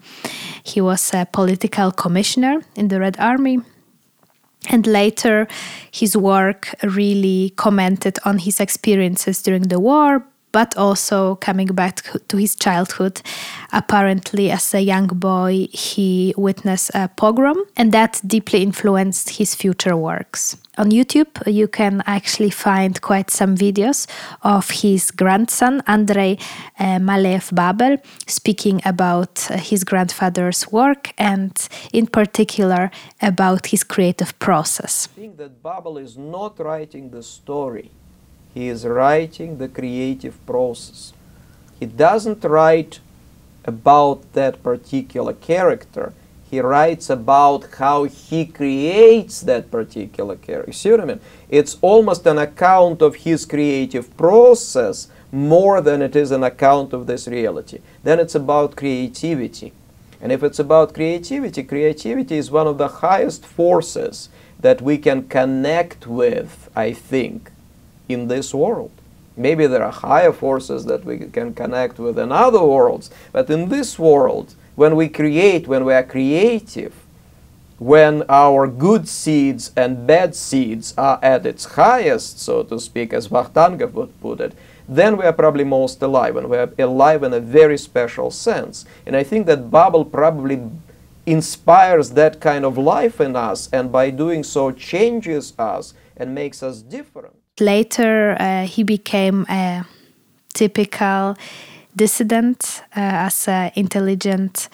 He 0.64 0.82
was 0.82 1.14
a 1.14 1.26
political 1.26 1.92
commissioner 1.92 2.62
in 2.76 2.88
the 2.88 3.00
Red 3.00 3.20
Army. 3.20 3.60
And 4.70 4.88
later, 4.88 5.48
his 5.92 6.16
work 6.16 6.74
really 6.84 7.54
commented 7.58 8.18
on 8.24 8.38
his 8.40 8.60
experiences 8.60 9.42
during 9.42 9.64
the 9.64 9.80
war, 9.80 10.26
but 10.54 10.78
also 10.78 11.36
coming 11.36 11.68
back 11.68 12.02
to 12.30 12.38
his 12.38 12.56
childhood. 12.56 13.22
Apparently, 13.74 14.52
as 14.52 14.74
a 14.74 14.80
young 14.80 15.08
boy, 15.08 15.68
he 15.72 16.34
witnessed 16.38 16.92
a 16.94 17.10
pogrom, 17.10 17.58
and 17.76 17.92
that 17.92 18.22
deeply 18.26 18.62
influenced 18.62 19.32
his 19.32 19.54
future 19.54 19.98
works. 19.98 20.56
On 20.76 20.90
YouTube, 20.90 21.30
you 21.46 21.68
can 21.68 22.02
actually 22.08 22.50
find 22.50 23.00
quite 23.00 23.30
some 23.30 23.56
videos 23.56 24.08
of 24.42 24.72
his 24.72 25.12
grandson, 25.12 25.84
Andrei 25.86 26.40
uh, 26.80 26.98
Malaev 26.98 27.54
Babel, 27.54 27.98
speaking 28.26 28.82
about 28.84 29.52
uh, 29.52 29.58
his 29.58 29.84
grandfather's 29.84 30.72
work 30.72 31.14
and, 31.16 31.56
in 31.94 32.08
particular, 32.08 32.90
about 33.22 33.68
his 33.68 33.84
creative 33.84 34.38
process. 34.40 35.08
I 35.16 35.20
think 35.20 35.38
that 35.38 35.62
Babel 35.62 36.00
is 36.00 36.18
not 36.18 36.60
writing 36.60 37.12
the 37.12 37.22
story, 37.22 37.92
he 38.56 38.68
is 38.68 38.84
writing 38.84 39.60
the 39.60 39.68
creative 39.68 40.44
process. 40.48 41.14
He 41.80 41.86
doesn't 41.86 42.44
write 42.44 43.00
about 43.64 44.34
that 44.34 44.64
particular 44.64 45.34
character 45.34 46.14
he 46.54 46.60
writes 46.60 47.10
about 47.10 47.66
how 47.80 48.04
he 48.04 48.46
creates 48.46 49.42
that 49.42 49.72
particular 49.72 50.36
character. 50.36 50.72
See 50.72 50.92
what 50.92 51.02
I 51.02 51.06
mean? 51.06 51.20
It's 51.50 51.78
almost 51.82 52.28
an 52.28 52.38
account 52.38 53.02
of 53.02 53.16
his 53.16 53.44
creative 53.44 54.16
process 54.18 55.08
more 55.32 55.82
than 55.82 56.04
it 56.04 56.16
is 56.16 56.30
an 56.30 56.44
account 56.44 56.94
of 56.94 57.08
this 57.08 57.28
reality. 57.28 57.80
Then 58.04 58.20
it's 58.20 58.36
about 58.36 58.76
creativity. 58.76 59.74
And 60.22 60.32
if 60.32 60.44
it's 60.44 60.60
about 60.60 60.94
creativity, 60.94 61.64
creativity 61.64 62.38
is 62.38 62.52
one 62.52 62.68
of 62.68 62.78
the 62.78 63.00
highest 63.06 63.44
forces 63.44 64.30
that 64.60 64.80
we 64.80 65.00
can 65.00 65.28
connect 65.28 66.06
with, 66.06 66.70
I 66.76 66.94
think, 66.94 67.50
in 68.08 68.28
this 68.28 68.54
world. 68.54 68.92
Maybe 69.36 69.66
there 69.66 69.84
are 69.84 69.92
higher 69.92 70.32
forces 70.32 70.86
that 70.86 71.04
we 71.04 71.18
can 71.18 71.56
connect 71.56 71.98
with 71.98 72.20
in 72.20 72.32
other 72.32 72.64
worlds, 72.64 73.10
but 73.32 73.50
in 73.50 73.70
this 73.70 73.98
world, 73.98 74.54
when 74.76 74.96
we 74.96 75.10
create, 75.10 75.68
when 75.68 75.86
we 75.86 75.94
are 75.94 76.04
creative, 76.04 76.94
when 77.80 78.24
our 78.30 78.68
good 78.68 79.08
seeds 79.08 79.72
and 79.76 80.08
bad 80.08 80.36
seeds 80.36 80.94
are 80.98 81.20
at 81.22 81.46
its 81.46 81.66
highest, 81.66 82.40
so 82.40 82.64
to 82.64 82.80
speak, 82.80 83.14
as 83.14 83.28
Vakhtangov 83.28 83.92
would 83.94 84.22
put 84.22 84.40
it, 84.40 84.54
then 84.88 85.18
we 85.18 85.26
are 85.26 85.34
probably 85.34 85.64
most 85.64 86.02
alive, 86.02 86.36
and 86.36 86.50
we 86.50 86.58
are 86.58 86.70
alive 86.78 87.24
in 87.24 87.34
a 87.34 87.40
very 87.40 87.78
special 87.78 88.32
sense. 88.32 88.86
And 89.06 89.16
I 89.16 89.24
think 89.24 89.46
that 89.48 89.72
Babel 89.72 90.06
probably 90.06 90.62
inspires 91.26 92.12
that 92.12 92.40
kind 92.42 92.66
of 92.66 92.78
life 92.78 93.22
in 93.22 93.36
us, 93.36 93.70
and 93.72 93.92
by 93.92 94.10
doing 94.10 94.44
so 94.44 94.72
changes 94.72 95.54
us 95.58 95.94
and 96.18 96.36
makes 96.36 96.62
us 96.62 96.82
different. 96.82 97.36
Later, 97.60 98.36
uh, 98.40 98.66
he 98.66 98.84
became 98.84 99.46
a 99.50 99.86
typical 100.54 101.36
dissident, 101.96 102.84
uh, 102.96 103.28
as 103.28 103.48
an 103.48 103.72
intelligent 103.76 104.70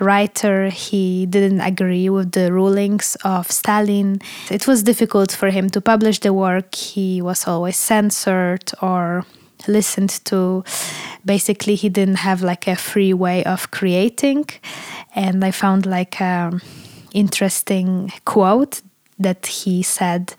writer. 0.00 0.68
He 0.68 1.26
didn't 1.26 1.60
agree 1.60 2.08
with 2.08 2.32
the 2.32 2.52
rulings 2.52 3.16
of 3.24 3.50
Stalin. 3.50 4.20
It 4.50 4.66
was 4.66 4.82
difficult 4.82 5.32
for 5.32 5.50
him 5.50 5.70
to 5.70 5.80
publish 5.80 6.20
the 6.20 6.32
work. 6.32 6.74
He 6.74 7.22
was 7.22 7.46
always 7.46 7.76
censored 7.76 8.72
or 8.82 9.24
listened 9.68 10.20
to. 10.24 10.64
Basically, 11.24 11.74
he 11.74 11.88
didn't 11.88 12.16
have 12.16 12.42
like 12.42 12.66
a 12.66 12.76
free 12.76 13.14
way 13.14 13.44
of 13.44 13.70
creating. 13.70 14.46
And 15.14 15.44
I 15.44 15.52
found 15.52 15.86
like 15.86 16.20
a 16.20 16.60
interesting 17.12 18.12
quote 18.24 18.82
that 19.18 19.46
he 19.46 19.82
said 19.82 20.34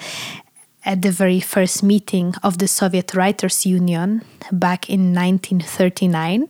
at 0.85 1.01
the 1.01 1.11
very 1.11 1.39
first 1.39 1.83
meeting 1.83 2.33
of 2.43 2.59
the 2.59 2.67
Soviet 2.67 3.13
Writers' 3.13 3.65
Union 3.65 4.21
back 4.51 4.89
in 4.89 5.13
1939. 5.13 6.47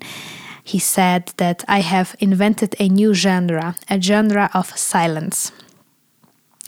He 0.64 0.80
said 0.80 1.32
that 1.38 1.64
I 1.68 1.80
have 1.80 2.16
invented 2.20 2.76
a 2.80 2.90
new 2.90 3.14
genre, 3.14 3.76
a 3.90 4.02
genre 4.02 4.50
of 4.54 4.78
silence. 4.78 5.52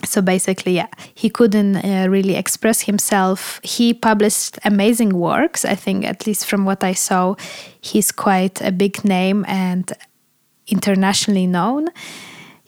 So 0.06 0.22
basically, 0.22 0.74
yeah, 0.74 0.88
he 1.16 1.30
couldn't 1.30 1.78
uh, 1.78 2.08
really 2.08 2.36
express 2.36 2.82
himself. 2.82 3.60
He 3.64 3.94
published 3.94 4.60
amazing 4.64 5.18
works. 5.18 5.66
I 5.66 5.74
think, 5.74 6.06
at 6.06 6.28
least 6.28 6.46
from 6.46 6.66
what 6.66 6.84
I 6.84 6.94
saw, 6.94 7.36
he's 7.82 8.12
quite 8.12 8.62
a 8.62 8.72
big 8.72 9.04
name 9.04 9.44
and 9.48 9.92
internationally 10.68 11.48
known. 11.48 11.90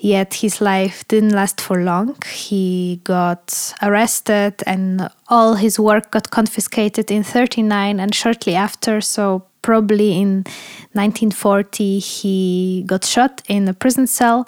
Yet 0.01 0.35
his 0.35 0.61
life 0.61 1.05
didn't 1.09 1.33
last 1.33 1.59
for 1.59 1.83
long. 1.83 2.15
He 2.25 3.01
got 3.03 3.73
arrested 3.81 4.63
and 4.65 5.09
all 5.27 5.55
his 5.55 5.77
work 5.77 6.11
got 6.11 6.29
confiscated 6.31 7.11
in 7.11 7.23
39 7.23 7.99
and 7.99 8.15
shortly 8.15 8.55
after, 8.55 9.01
so 9.01 9.43
probably 9.61 10.13
in 10.13 10.45
1940, 10.93 11.99
he 11.99 12.83
got 12.87 13.03
shot 13.03 13.41
in 13.49 13.67
a 13.67 13.73
prison 13.73 14.07
cell, 14.07 14.47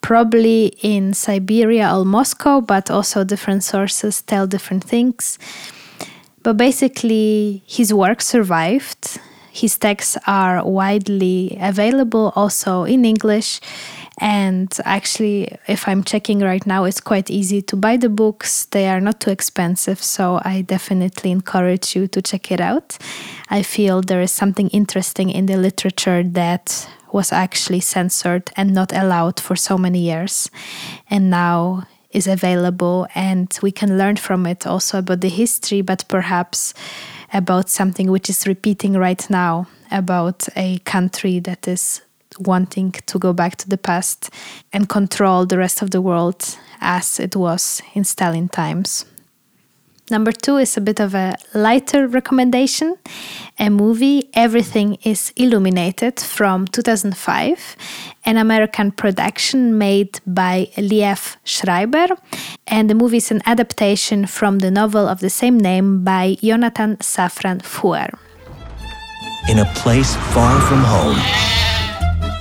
probably 0.00 0.74
in 0.82 1.14
Siberia 1.14 1.96
or 1.96 2.04
Moscow, 2.04 2.60
but 2.60 2.90
also 2.90 3.22
different 3.22 3.62
sources 3.62 4.20
tell 4.22 4.48
different 4.48 4.82
things. 4.82 5.38
But 6.42 6.56
basically, 6.56 7.62
his 7.66 7.94
work 7.94 8.20
survived. 8.20 9.20
His 9.52 9.78
texts 9.78 10.16
are 10.26 10.64
widely 10.64 11.56
available 11.60 12.32
also 12.34 12.82
in 12.82 13.04
English 13.04 13.60
and 14.20 14.74
actually, 14.84 15.56
if 15.66 15.86
I'm 15.88 16.02
checking 16.02 16.40
right 16.40 16.66
now, 16.66 16.84
it's 16.84 17.00
quite 17.00 17.30
easy 17.30 17.62
to 17.62 17.76
buy 17.76 17.96
the 17.96 18.08
books. 18.08 18.66
They 18.66 18.88
are 18.88 19.00
not 19.00 19.20
too 19.20 19.30
expensive, 19.30 20.02
so 20.02 20.40
I 20.44 20.62
definitely 20.62 21.30
encourage 21.30 21.94
you 21.94 22.06
to 22.08 22.22
check 22.22 22.50
it 22.50 22.60
out. 22.60 22.98
I 23.50 23.62
feel 23.62 24.02
there 24.02 24.22
is 24.22 24.32
something 24.32 24.68
interesting 24.68 25.30
in 25.30 25.46
the 25.46 25.56
literature 25.56 26.22
that 26.22 26.88
was 27.12 27.32
actually 27.32 27.80
censored 27.80 28.50
and 28.56 28.74
not 28.74 28.92
allowed 28.92 29.40
for 29.40 29.56
so 29.56 29.78
many 29.78 30.00
years, 30.00 30.50
and 31.08 31.30
now 31.30 31.86
is 32.10 32.26
available, 32.26 33.06
and 33.14 33.58
we 33.62 33.70
can 33.70 33.98
learn 33.98 34.16
from 34.16 34.46
it 34.46 34.66
also 34.66 34.98
about 34.98 35.20
the 35.20 35.28
history, 35.28 35.82
but 35.82 36.04
perhaps 36.08 36.74
about 37.32 37.68
something 37.68 38.10
which 38.10 38.30
is 38.30 38.46
repeating 38.46 38.94
right 38.94 39.28
now 39.28 39.66
about 39.90 40.48
a 40.56 40.78
country 40.80 41.38
that 41.38 41.68
is 41.68 42.00
wanting 42.38 42.92
to 42.92 43.18
go 43.18 43.32
back 43.32 43.56
to 43.56 43.68
the 43.68 43.78
past 43.78 44.30
and 44.72 44.88
control 44.88 45.46
the 45.46 45.58
rest 45.58 45.82
of 45.82 45.90
the 45.90 46.00
world 46.00 46.56
as 46.80 47.20
it 47.20 47.34
was 47.36 47.82
in 47.94 48.04
Stalin 48.04 48.48
times. 48.48 49.04
Number 50.10 50.32
two 50.32 50.56
is 50.56 50.76
a 50.76 50.80
bit 50.80 51.00
of 51.00 51.14
a 51.14 51.36
lighter 51.52 52.06
recommendation 52.06 52.96
a 53.58 53.68
movie, 53.70 54.30
Everything 54.34 54.96
is 55.02 55.32
Illuminated, 55.36 56.20
from 56.20 56.66
2005, 56.68 57.76
an 58.24 58.36
American 58.36 58.92
production 58.92 59.76
made 59.76 60.20
by 60.26 60.70
Liev 60.76 61.36
Schreiber. 61.44 62.06
And 62.68 62.88
the 62.88 62.94
movie 62.94 63.16
is 63.16 63.30
an 63.30 63.42
adaptation 63.46 64.26
from 64.26 64.60
the 64.60 64.70
novel 64.70 65.08
of 65.08 65.18
the 65.20 65.30
same 65.30 65.58
name 65.58 66.04
by 66.04 66.36
Jonathan 66.40 66.96
Safran 66.98 67.62
Foer. 67.62 68.10
In 69.48 69.58
a 69.58 69.64
place 69.74 70.14
far 70.32 70.60
from 70.60 70.84
home 70.84 71.18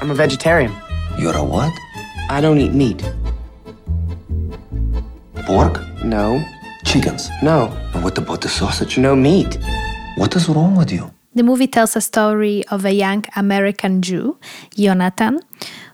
I'm 0.07 0.11
a 0.11 0.15
vegetarian. 0.15 0.73
You're 1.19 1.35
a 1.35 1.43
what? 1.43 1.73
I 2.29 2.39
don't 2.39 2.59
eat 2.61 2.71
meat. 2.71 3.03
Pork? 5.45 5.81
No. 6.01 6.41
Chickens? 6.85 7.29
No. 7.43 7.77
And 7.93 8.05
what 8.05 8.17
about 8.17 8.39
the 8.39 8.47
sausage? 8.47 8.97
No 8.97 9.17
meat. 9.17 9.57
What 10.15 10.33
is 10.37 10.47
wrong 10.47 10.77
with 10.77 10.93
you? 10.93 11.11
The 11.35 11.43
movie 11.43 11.67
tells 11.67 11.97
a 11.97 11.99
story 11.99 12.63
of 12.71 12.85
a 12.85 12.93
young 12.93 13.25
American 13.35 14.01
Jew, 14.01 14.37
Jonathan, 14.77 15.41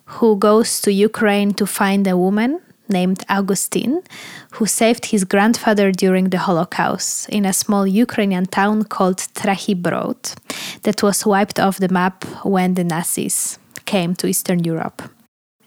who 0.06 0.38
goes 0.38 0.80
to 0.82 0.94
Ukraine 0.94 1.56
to 1.56 1.66
find 1.66 2.06
a 2.06 2.16
woman 2.16 2.62
named 2.88 3.24
Augustine, 3.30 4.04
who 4.52 4.68
saved 4.68 5.08
his 5.08 5.24
grandfather 5.24 5.92
during 5.92 6.30
the 6.30 6.38
Holocaust 6.38 7.30
in 7.30 7.46
a 7.46 7.54
small 7.54 7.88
Ukrainian 7.88 8.46
town 8.46 8.84
called 8.84 9.18
Trachimbrod 9.34 10.36
that 10.84 11.02
was 11.02 11.26
wiped 11.26 11.60
off 11.60 11.80
the 11.80 11.90
map 11.90 12.24
when 12.46 12.76
the 12.76 12.84
Nazis 12.84 13.58
came 13.86 14.16
to 14.16 14.28
Eastern 14.28 14.64
Europe. 14.64 15.02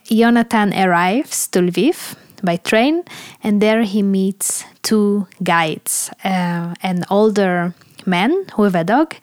Jonathan 0.05 0.73
arrives 0.73 1.49
to 1.49 1.61
Lviv 1.61 2.17
by 2.43 2.57
train, 2.57 3.03
and 3.43 3.61
there 3.61 3.83
he 3.83 4.03
meets 4.03 4.65
two 4.83 5.27
guides 5.43 6.11
uh, 6.25 6.75
an 6.83 7.05
older 7.11 7.75
man 8.07 8.47
with 8.57 8.77
a 8.77 8.85
dog 8.85 9.15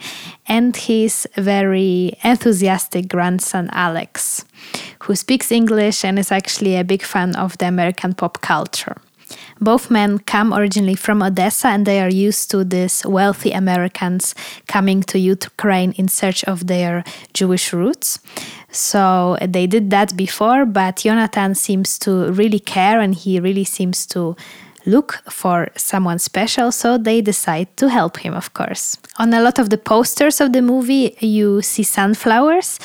and 0.47 0.75
his 0.75 1.27
very 1.38 2.17
enthusiastic 2.23 3.08
grandson 3.08 3.69
Alex, 3.71 4.43
who 5.03 5.15
speaks 5.15 5.51
English 5.51 6.03
and 6.03 6.19
is 6.19 6.32
actually 6.32 6.75
a 6.75 6.84
big 6.84 7.01
fan 7.01 7.36
of 7.36 7.58
the 7.60 7.67
American 7.67 8.13
pop 8.13 8.41
culture. 8.41 8.97
Both 9.63 9.89
men 9.89 10.19
come 10.19 10.54
originally 10.54 10.95
from 10.95 11.23
Odessa 11.23 11.69
and 11.69 11.86
they 11.86 12.02
are 12.02 12.10
used 12.10 12.52
to 12.52 12.65
these 12.65 13.06
wealthy 13.06 13.52
Americans 13.52 14.36
coming 14.67 15.02
to 15.04 15.17
Ukraine 15.17 15.93
in 15.93 16.10
search 16.10 16.43
of 16.43 16.67
their 16.67 17.06
Jewish 17.34 17.71
roots. 17.71 18.19
So 18.71 19.38
they 19.41 19.67
did 19.67 19.89
that 19.91 20.17
before, 20.17 20.65
but 20.65 20.97
Jonathan 20.97 21.56
seems 21.56 21.97
to 21.99 22.32
really 22.34 22.60
care 22.60 22.99
and 22.99 23.15
he 23.15 23.39
really 23.39 23.63
seems 23.63 24.06
to 24.08 24.36
look 24.86 25.22
for 25.30 25.69
someone 25.76 26.19
special, 26.19 26.72
so 26.72 26.98
they 26.98 27.22
decide 27.22 27.76
to 27.78 27.89
help 27.89 28.17
him, 28.17 28.34
of 28.34 28.54
course. 28.54 28.98
On 29.17 29.34
a 29.34 29.41
lot 29.41 29.60
of 29.60 29.69
the 29.69 29.78
posters 29.78 30.41
of 30.41 30.54
the 30.54 30.62
movie, 30.62 31.15
you 31.19 31.62
see 31.62 31.84
sunflowers. 31.84 32.80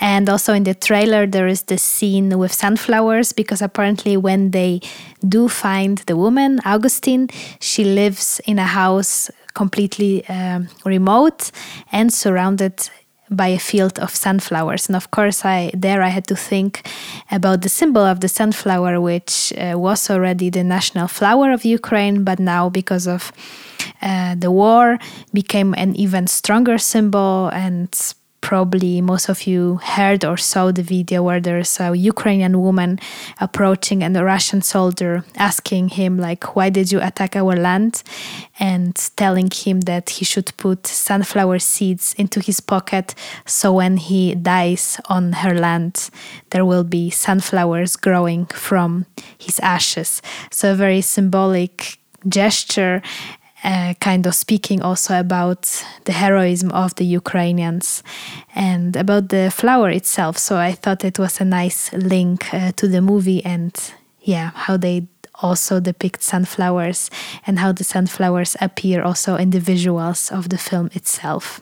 And 0.00 0.28
also 0.28 0.52
in 0.52 0.64
the 0.64 0.74
trailer, 0.74 1.26
there 1.26 1.46
is 1.46 1.62
the 1.62 1.78
scene 1.78 2.36
with 2.36 2.52
sunflowers 2.52 3.32
because 3.32 3.62
apparently, 3.62 4.16
when 4.16 4.50
they 4.50 4.80
do 5.26 5.48
find 5.48 5.98
the 6.06 6.16
woman, 6.16 6.60
Augustine, 6.64 7.28
she 7.60 7.84
lives 7.84 8.40
in 8.44 8.58
a 8.58 8.66
house 8.66 9.30
completely 9.54 10.26
um, 10.28 10.68
remote 10.84 11.52
and 11.92 12.12
surrounded 12.12 12.90
by 13.34 13.48
a 13.48 13.58
field 13.58 13.98
of 13.98 14.10
sunflowers. 14.14 14.88
And 14.88 14.96
of 14.96 15.10
course 15.10 15.44
i 15.44 15.70
there 15.74 16.02
i 16.02 16.08
had 16.08 16.26
to 16.26 16.36
think 16.36 16.86
about 17.30 17.62
the 17.62 17.68
symbol 17.68 18.02
of 18.02 18.20
the 18.20 18.28
sunflower 18.28 19.00
which 19.00 19.52
uh, 19.52 19.78
was 19.78 20.10
already 20.10 20.50
the 20.50 20.64
national 20.64 21.08
flower 21.08 21.52
of 21.52 21.64
ukraine 21.64 22.24
but 22.24 22.38
now 22.38 22.68
because 22.68 23.06
of 23.06 23.32
uh, 24.02 24.34
the 24.34 24.50
war 24.50 24.98
became 25.32 25.74
an 25.76 25.94
even 25.96 26.26
stronger 26.26 26.78
symbol 26.78 27.48
and 27.52 28.14
probably 28.44 29.00
most 29.00 29.30
of 29.30 29.46
you 29.46 29.80
heard 29.82 30.22
or 30.22 30.36
saw 30.36 30.70
the 30.70 30.82
video 30.82 31.22
where 31.22 31.40
there's 31.40 31.80
a 31.80 31.96
Ukrainian 32.12 32.60
woman 32.60 33.00
approaching 33.40 34.02
and 34.04 34.14
a 34.16 34.22
Russian 34.22 34.60
soldier, 34.60 35.24
asking 35.50 35.84
him 36.00 36.12
like, 36.18 36.42
"Why 36.54 36.68
did 36.76 36.92
you 36.92 37.00
attack 37.08 37.32
our 37.36 37.56
land?" 37.68 38.02
and 38.70 38.94
telling 39.22 39.50
him 39.64 39.76
that 39.90 40.06
he 40.16 40.24
should 40.30 40.48
put 40.64 40.80
sunflower 40.86 41.58
seeds 41.72 42.14
into 42.22 42.38
his 42.48 42.60
pocket, 42.60 43.06
so 43.58 43.66
when 43.80 43.94
he 43.96 44.22
dies 44.34 44.84
on 45.16 45.24
her 45.42 45.54
land, 45.66 45.94
there 46.50 46.66
will 46.70 46.86
be 46.98 47.04
sunflowers 47.26 47.92
growing 48.06 48.44
from 48.68 48.90
his 49.46 49.56
ashes. 49.76 50.10
So 50.56 50.64
a 50.72 50.80
very 50.86 51.02
symbolic 51.16 51.74
gesture 52.40 52.96
uh, 53.64 53.94
kind 54.00 54.26
of 54.26 54.34
speaking 54.34 54.82
also 54.82 55.18
about 55.18 55.84
the 56.04 56.12
heroism 56.12 56.70
of 56.72 56.94
the 56.96 57.04
Ukrainians 57.04 58.02
and 58.54 58.94
about 58.94 59.30
the 59.30 59.50
flower 59.50 59.90
itself. 59.90 60.36
So 60.38 60.56
I 60.56 60.72
thought 60.72 61.04
it 61.04 61.18
was 61.18 61.40
a 61.40 61.44
nice 61.44 61.92
link 61.92 62.52
uh, 62.52 62.72
to 62.72 62.86
the 62.86 63.00
movie 63.00 63.44
and 63.44 63.74
yeah, 64.20 64.50
how 64.54 64.76
they 64.76 65.06
also 65.42 65.80
depict 65.80 66.22
sunflowers 66.22 67.10
and 67.46 67.58
how 67.58 67.72
the 67.72 67.84
sunflowers 67.84 68.56
appear 68.60 69.02
also 69.02 69.36
in 69.36 69.50
the 69.50 69.58
visuals 69.58 70.30
of 70.30 70.48
the 70.50 70.58
film 70.58 70.90
itself. 70.92 71.60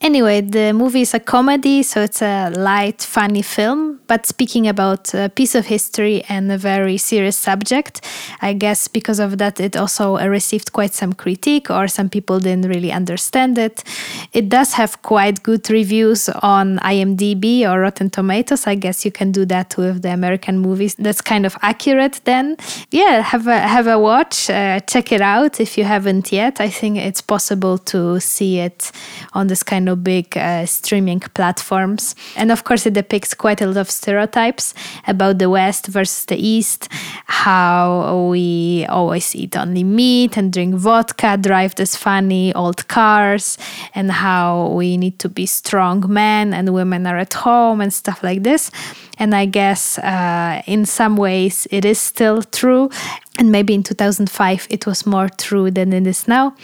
Anyway, 0.00 0.40
the 0.40 0.72
movie 0.72 1.02
is 1.02 1.14
a 1.14 1.20
comedy, 1.20 1.82
so 1.82 2.00
it's 2.00 2.20
a 2.22 2.50
light, 2.50 3.00
funny 3.02 3.42
film, 3.42 4.00
but 4.08 4.26
speaking 4.26 4.66
about 4.66 5.14
a 5.14 5.28
piece 5.28 5.54
of 5.54 5.66
history 5.66 6.24
and 6.28 6.50
a 6.50 6.58
very 6.58 6.96
serious 6.96 7.36
subject. 7.36 8.00
I 8.40 8.52
guess 8.52 8.88
because 8.88 9.20
of 9.20 9.38
that, 9.38 9.60
it 9.60 9.76
also 9.76 10.18
received 10.26 10.72
quite 10.72 10.92
some 10.92 11.12
critique, 11.12 11.70
or 11.70 11.86
some 11.86 12.08
people 12.08 12.40
didn't 12.40 12.68
really 12.68 12.90
understand 12.90 13.58
it. 13.58 13.84
It 14.32 14.48
does 14.48 14.72
have 14.72 15.02
quite 15.02 15.42
good 15.44 15.70
reviews 15.70 16.28
on 16.28 16.78
IMDb 16.78 17.62
or 17.64 17.80
Rotten 17.80 18.10
Tomatoes. 18.10 18.66
I 18.66 18.74
guess 18.74 19.04
you 19.04 19.12
can 19.12 19.30
do 19.30 19.44
that 19.46 19.76
with 19.76 20.02
the 20.02 20.12
American 20.12 20.58
movies. 20.58 20.96
That's 20.96 21.20
kind 21.20 21.46
of 21.46 21.56
accurate 21.62 22.20
then. 22.24 22.56
Yeah, 22.90 23.20
have 23.20 23.46
a, 23.46 23.58
have 23.60 23.86
a 23.86 23.98
watch, 23.98 24.50
uh, 24.50 24.80
check 24.80 25.12
it 25.12 25.20
out 25.20 25.60
if 25.60 25.78
you 25.78 25.84
haven't 25.84 26.32
yet. 26.32 26.60
I 26.60 26.68
think 26.68 26.98
it's 26.98 27.20
possible 27.20 27.78
to 27.78 28.18
see 28.18 28.58
it 28.58 28.90
on 29.32 29.51
this 29.52 29.62
kind 29.62 29.86
of 29.90 30.02
big 30.02 30.34
uh, 30.38 30.64
streaming 30.64 31.20
platforms. 31.20 32.14
And 32.36 32.50
of 32.50 32.64
course, 32.64 32.86
it 32.86 32.94
depicts 32.94 33.34
quite 33.34 33.60
a 33.60 33.66
lot 33.66 33.76
of 33.76 33.90
stereotypes 33.90 34.72
about 35.06 35.38
the 35.38 35.50
West 35.50 35.88
versus 35.88 36.24
the 36.24 36.36
East, 36.36 36.88
how 37.26 38.28
we 38.30 38.86
always 38.88 39.36
eat 39.36 39.54
only 39.54 39.84
meat 39.84 40.38
and 40.38 40.50
drink 40.50 40.74
vodka, 40.76 41.36
drive 41.36 41.74
this 41.74 41.94
funny 41.96 42.54
old 42.54 42.88
cars, 42.88 43.58
and 43.94 44.10
how 44.10 44.68
we 44.68 44.96
need 44.96 45.18
to 45.18 45.28
be 45.28 45.44
strong 45.44 46.02
men 46.08 46.54
and 46.54 46.72
women 46.72 47.06
are 47.06 47.18
at 47.18 47.34
home 47.34 47.82
and 47.82 47.92
stuff 47.92 48.22
like 48.22 48.42
this. 48.42 48.70
And 49.18 49.34
I 49.34 49.44
guess 49.44 49.98
uh, 49.98 50.62
in 50.66 50.86
some 50.86 51.16
ways 51.16 51.68
it 51.70 51.84
is 51.84 51.98
still 51.98 52.42
true. 52.42 52.88
And 53.38 53.52
maybe 53.52 53.74
in 53.74 53.82
2005 53.82 54.66
it 54.70 54.86
was 54.86 55.04
more 55.06 55.28
true 55.28 55.70
than 55.70 55.92
it 55.92 56.06
is 56.06 56.26
now. 56.26 56.54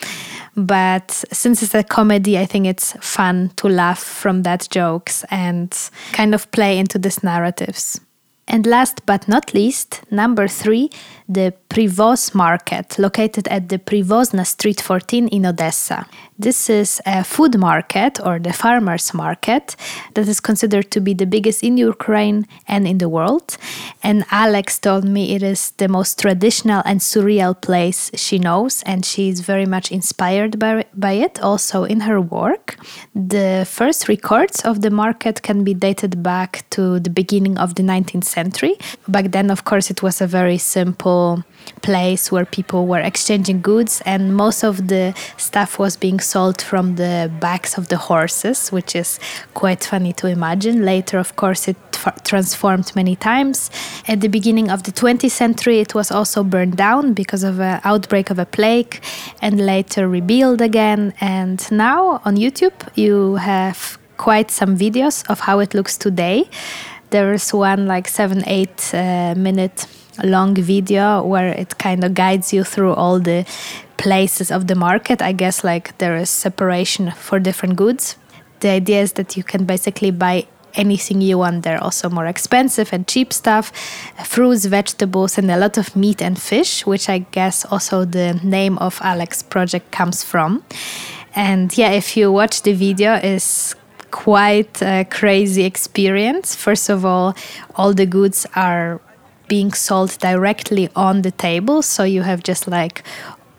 But 0.58 1.12
since 1.32 1.62
it's 1.62 1.74
a 1.74 1.84
comedy, 1.84 2.36
I 2.36 2.44
think 2.44 2.66
it's 2.66 2.92
fun 3.00 3.52
to 3.56 3.68
laugh 3.68 4.02
from 4.02 4.42
that 4.42 4.66
jokes 4.70 5.24
and 5.30 5.72
kind 6.12 6.34
of 6.34 6.50
play 6.50 6.78
into 6.78 6.98
these 6.98 7.22
narratives. 7.22 8.00
And 8.48 8.66
last 8.66 9.06
but 9.06 9.28
not 9.28 9.54
least, 9.54 10.00
number 10.10 10.48
three, 10.48 10.90
the 11.28 11.52
Privoz 11.68 12.34
market, 12.34 12.98
located 12.98 13.46
at 13.48 13.68
the 13.68 13.78
Privozna 13.78 14.46
Street 14.46 14.80
14 14.80 15.28
in 15.28 15.44
Odessa. 15.44 16.06
This 16.38 16.70
is 16.70 17.02
a 17.04 17.24
food 17.24 17.58
market 17.58 18.18
or 18.24 18.38
the 18.38 18.52
farmers 18.52 19.12
market 19.12 19.76
that 20.14 20.26
is 20.28 20.40
considered 20.40 20.90
to 20.92 21.00
be 21.00 21.12
the 21.12 21.26
biggest 21.26 21.62
in 21.62 21.76
Ukraine 21.76 22.46
and 22.66 22.86
in 22.86 22.98
the 22.98 23.08
world. 23.08 23.58
And 24.02 24.24
Alex 24.30 24.78
told 24.78 25.04
me 25.04 25.34
it 25.34 25.42
is 25.42 25.72
the 25.72 25.88
most 25.88 26.18
traditional 26.20 26.82
and 26.86 27.00
surreal 27.00 27.60
place 27.60 28.10
she 28.14 28.38
knows, 28.38 28.82
and 28.84 29.04
she 29.04 29.28
is 29.28 29.40
very 29.40 29.66
much 29.66 29.92
inspired 29.92 30.58
by, 30.58 30.86
by 30.94 31.12
it 31.12 31.40
also 31.42 31.84
in 31.84 32.00
her 32.00 32.20
work. 32.20 32.76
The 33.14 33.66
first 33.68 34.08
records 34.08 34.64
of 34.64 34.80
the 34.80 34.90
market 34.90 35.42
can 35.42 35.64
be 35.64 35.74
dated 35.74 36.22
back 36.22 36.64
to 36.70 37.00
the 37.00 37.10
beginning 37.10 37.58
of 37.58 37.74
the 37.74 37.82
19th 37.82 38.24
century. 38.24 38.76
Back 39.08 39.32
then, 39.32 39.50
of 39.50 39.64
course, 39.64 39.90
it 39.90 40.02
was 40.02 40.20
a 40.20 40.26
very 40.26 40.58
simple 40.58 41.17
place 41.82 42.32
where 42.32 42.44
people 42.44 42.86
were 42.86 43.00
exchanging 43.00 43.60
goods, 43.60 44.02
and 44.04 44.34
most 44.34 44.64
of 44.64 44.88
the 44.88 45.14
stuff 45.36 45.78
was 45.78 45.96
being 45.96 46.20
sold 46.20 46.60
from 46.62 46.96
the 46.96 47.30
backs 47.40 47.78
of 47.78 47.88
the 47.88 47.96
horses, 47.96 48.70
which 48.70 48.94
is 48.94 49.18
quite 49.54 49.84
funny 49.84 50.12
to 50.14 50.26
imagine. 50.26 50.84
Later, 50.84 51.18
of 51.18 51.36
course, 51.36 51.68
it 51.68 51.76
transformed 52.24 52.94
many 52.94 53.16
times. 53.16 53.70
At 54.06 54.20
the 54.20 54.28
beginning 54.28 54.70
of 54.70 54.82
the 54.82 54.92
20th 54.92 55.30
century, 55.30 55.80
it 55.80 55.94
was 55.94 56.10
also 56.10 56.44
burned 56.44 56.76
down 56.76 57.14
because 57.14 57.44
of 57.44 57.60
an 57.60 57.80
outbreak 57.84 58.30
of 58.30 58.38
a 58.38 58.46
plague, 58.46 59.02
and 59.42 59.60
later 59.60 60.08
rebuilt 60.08 60.60
again. 60.60 61.12
And 61.20 61.60
now 61.70 62.20
on 62.24 62.36
YouTube, 62.36 62.78
you 62.94 63.36
have 63.36 63.98
quite 64.16 64.50
some 64.50 64.76
videos 64.76 65.24
of 65.30 65.40
how 65.40 65.60
it 65.60 65.74
looks 65.74 65.96
today. 65.96 66.48
There 67.10 67.32
is 67.32 67.54
one 67.54 67.86
like 67.86 68.08
seven, 68.08 68.42
eight 68.46 68.92
uh, 68.92 69.34
minute 69.36 69.86
long 70.24 70.54
video 70.54 71.22
where 71.22 71.48
it 71.48 71.78
kind 71.78 72.04
of 72.04 72.14
guides 72.14 72.52
you 72.52 72.64
through 72.64 72.94
all 72.94 73.18
the 73.18 73.46
places 73.96 74.50
of 74.50 74.66
the 74.66 74.74
market. 74.74 75.20
I 75.22 75.32
guess 75.32 75.64
like 75.64 75.96
there 75.98 76.16
is 76.16 76.30
separation 76.30 77.10
for 77.12 77.38
different 77.38 77.76
goods. 77.76 78.16
The 78.60 78.70
idea 78.70 79.02
is 79.02 79.12
that 79.14 79.36
you 79.36 79.44
can 79.44 79.64
basically 79.64 80.10
buy 80.10 80.46
anything 80.74 81.20
you 81.20 81.38
want 81.38 81.62
there 81.64 81.82
also 81.82 82.08
more 82.08 82.26
expensive 82.26 82.92
and 82.92 83.06
cheap 83.08 83.32
stuff 83.32 83.72
fruits 84.24 84.66
vegetables 84.66 85.38
and 85.38 85.50
a 85.50 85.56
lot 85.56 85.78
of 85.78 85.96
meat 85.96 86.20
and 86.20 86.40
fish 86.40 86.86
which 86.86 87.08
i 87.08 87.18
guess 87.18 87.64
also 87.66 88.04
the 88.04 88.38
name 88.44 88.76
of 88.78 88.98
alex 89.02 89.42
project 89.42 89.90
comes 89.90 90.22
from 90.22 90.62
and 91.34 91.76
yeah 91.78 91.90
if 91.90 92.16
you 92.16 92.30
watch 92.30 92.62
the 92.62 92.72
video 92.72 93.14
is 93.14 93.74
quite 94.10 94.82
a 94.82 95.04
crazy 95.10 95.64
experience 95.64 96.54
first 96.54 96.88
of 96.88 97.04
all 97.04 97.34
all 97.76 97.92
the 97.92 98.06
goods 98.06 98.46
are 98.54 99.00
being 99.48 99.72
sold 99.72 100.18
directly 100.18 100.88
on 100.94 101.22
the 101.22 101.30
table. 101.30 101.82
So 101.82 102.04
you 102.04 102.22
have 102.22 102.42
just 102.42 102.68
like 102.68 103.02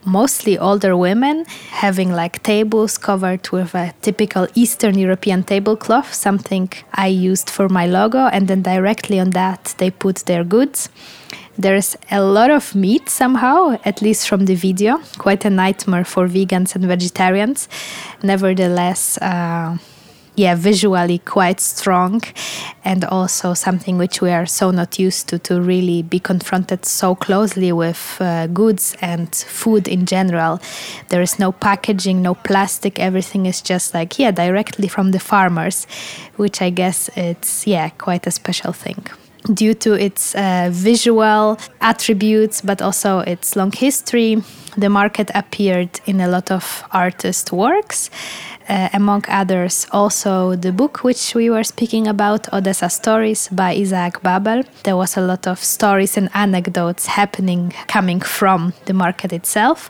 mostly 0.06 0.58
older 0.58 0.96
women 0.96 1.46
having 1.72 2.12
like 2.12 2.42
tables 2.44 2.98
covered 2.98 3.50
with 3.50 3.76
a 3.76 3.94
typical 4.02 4.48
Eastern 4.56 4.98
European 4.98 5.44
tablecloth, 5.44 6.14
something 6.14 6.72
I 6.94 7.08
used 7.08 7.50
for 7.50 7.70
my 7.70 7.86
logo, 7.86 8.28
and 8.28 8.48
then 8.48 8.62
directly 8.62 9.20
on 9.20 9.32
that 9.32 9.76
they 9.78 9.92
put 9.92 10.18
their 10.26 10.44
goods. 10.44 10.90
There's 11.58 11.98
a 12.10 12.22
lot 12.22 12.50
of 12.52 12.74
meat 12.74 13.10
somehow, 13.10 13.78
at 13.84 14.02
least 14.02 14.30
from 14.30 14.46
the 14.46 14.56
video. 14.56 15.02
Quite 15.18 15.44
a 15.44 15.50
nightmare 15.50 16.06
for 16.06 16.28
vegans 16.28 16.74
and 16.74 16.86
vegetarians. 16.86 17.68
Nevertheless, 18.24 19.18
uh, 19.18 19.78
yeah, 20.40 20.56
visually 20.56 21.20
quite 21.20 21.60
strong 21.60 22.22
and 22.86 23.04
also 23.04 23.54
something 23.54 23.98
which 23.98 24.22
we 24.22 24.32
are 24.32 24.46
so 24.46 24.72
not 24.72 24.98
used 24.98 25.28
to, 25.28 25.38
to 25.40 25.60
really 25.60 26.02
be 26.02 26.20
confronted 26.20 26.86
so 26.86 27.14
closely 27.14 27.74
with 27.74 28.18
uh, 28.22 28.48
goods 28.48 28.96
and 29.02 29.36
food 29.36 29.86
in 29.88 30.06
general. 30.06 30.62
There 31.10 31.22
is 31.22 31.40
no 31.40 31.52
packaging, 31.52 32.22
no 32.22 32.36
plastic, 32.36 33.00
everything 33.00 33.48
is 33.48 33.62
just 33.62 33.94
like, 33.94 34.18
yeah, 34.18 34.32
directly 34.32 34.88
from 34.88 35.12
the 35.12 35.20
farmers, 35.20 35.86
which 36.38 36.62
I 36.62 36.70
guess 36.70 37.10
it's, 37.18 37.68
yeah, 37.68 37.90
quite 37.90 38.26
a 38.26 38.32
special 38.32 38.72
thing 38.72 39.06
due 39.54 39.74
to 39.74 39.94
its 39.94 40.36
uh, 40.36 40.70
visual 40.72 41.58
attributes, 41.80 42.62
but 42.62 42.82
also 42.82 43.20
its 43.20 43.56
long 43.56 43.72
history. 43.72 44.44
The 44.78 44.90
market 44.90 45.32
appeared 45.34 46.00
in 46.06 46.22
a 46.22 46.28
lot 46.28 46.52
of 46.52 46.84
artist 46.92 47.52
works 47.52 48.10
uh, 48.70 48.90
among 48.94 49.24
others, 49.28 49.88
also 49.92 50.56
the 50.56 50.72
book 50.72 51.04
which 51.04 51.36
we 51.36 51.50
were 51.50 51.64
speaking 51.64 52.08
about, 52.08 52.52
Odessa 52.54 52.90
Stories 52.90 53.50
by 53.50 53.72
Isaac 53.72 54.22
Babel. 54.22 54.64
There 54.84 54.96
was 54.96 55.18
a 55.18 55.22
lot 55.22 55.48
of 55.48 55.60
stories 55.60 56.18
and 56.18 56.30
anecdotes 56.34 57.08
happening 57.08 57.74
coming 57.88 58.22
from 58.22 58.74
the 58.86 58.94
market 58.94 59.34
itself. 59.34 59.90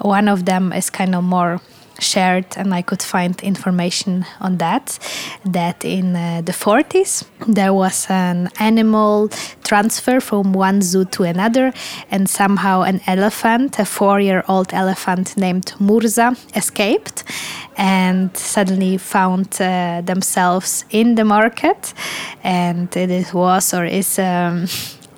One 0.00 0.28
of 0.28 0.46
them 0.46 0.72
is 0.72 0.90
kind 0.90 1.14
of 1.14 1.24
more 1.24 1.60
shared 1.98 2.46
and 2.56 2.74
I 2.74 2.82
could 2.82 3.02
find 3.02 3.40
information 3.42 4.26
on 4.40 4.58
that 4.58 4.98
that 5.44 5.84
in 5.84 6.16
uh, 6.16 6.42
the 6.44 6.52
40s 6.52 7.24
there 7.46 7.72
was 7.72 8.06
an 8.08 8.48
animal 8.58 9.30
transfer 9.62 10.20
from 10.20 10.52
one 10.52 10.82
zoo 10.82 11.04
to 11.04 11.22
another 11.22 11.72
and 12.10 12.28
somehow 12.28 12.82
an 12.82 13.00
elephant 13.06 13.78
a 13.78 13.82
4-year-old 13.82 14.72
elephant 14.72 15.36
named 15.36 15.74
Murza 15.78 16.36
escaped 16.56 17.24
and 17.76 18.36
suddenly 18.36 18.98
found 18.98 19.60
uh, 19.60 20.00
themselves 20.04 20.84
in 20.90 21.14
the 21.14 21.24
market. 21.24 21.94
And 22.42 22.94
it 22.96 23.32
was 23.34 23.74
or 23.74 23.84
is 23.84 24.18
um, 24.18 24.66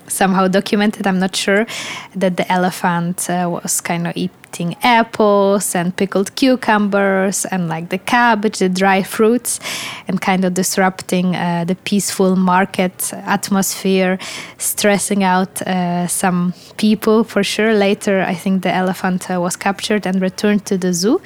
somehow 0.08 0.48
documented. 0.48 1.06
I'm 1.06 1.18
not 1.18 1.34
sure 1.36 1.66
that 2.14 2.36
the 2.36 2.50
elephant 2.50 3.28
uh, 3.28 3.48
was 3.50 3.80
kind 3.80 4.06
of 4.06 4.16
eating 4.16 4.76
apples 4.82 5.74
and 5.74 5.94
pickled 5.94 6.34
cucumbers 6.34 7.44
and 7.46 7.68
like 7.68 7.90
the 7.90 7.98
cabbage 7.98 8.58
the 8.58 8.68
dry 8.68 9.02
fruits 9.02 9.60
and 10.08 10.20
kind 10.20 10.44
of 10.44 10.54
disrupting 10.54 11.36
uh, 11.36 11.64
the 11.64 11.74
peaceful 11.84 12.36
market 12.36 13.12
atmosphere 13.12 14.18
stressing 14.58 15.22
out 15.22 15.60
uh, 15.62 16.06
some 16.06 16.54
people 16.76 17.24
for 17.24 17.42
sure. 17.42 17.74
Later 17.74 18.22
i 18.22 18.34
think 18.34 18.62
the 18.62 18.74
elephant 18.74 19.30
uh, 19.30 19.40
was 19.40 19.56
captured 19.56 20.06
and 20.06 20.20
returned 20.20 20.64
to 20.66 20.78
the 20.78 20.92
zoo. 20.92 21.20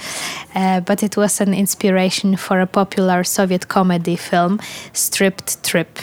Uh, 0.54 0.80
but 0.80 1.02
it 1.02 1.16
was 1.16 1.40
an 1.40 1.54
inspiration 1.54 2.36
for 2.36 2.60
a 2.60 2.66
popular 2.66 3.24
soviet 3.24 3.68
comedy 3.68 4.16
film 4.16 4.60
striped 4.92 5.62
trip 5.62 5.98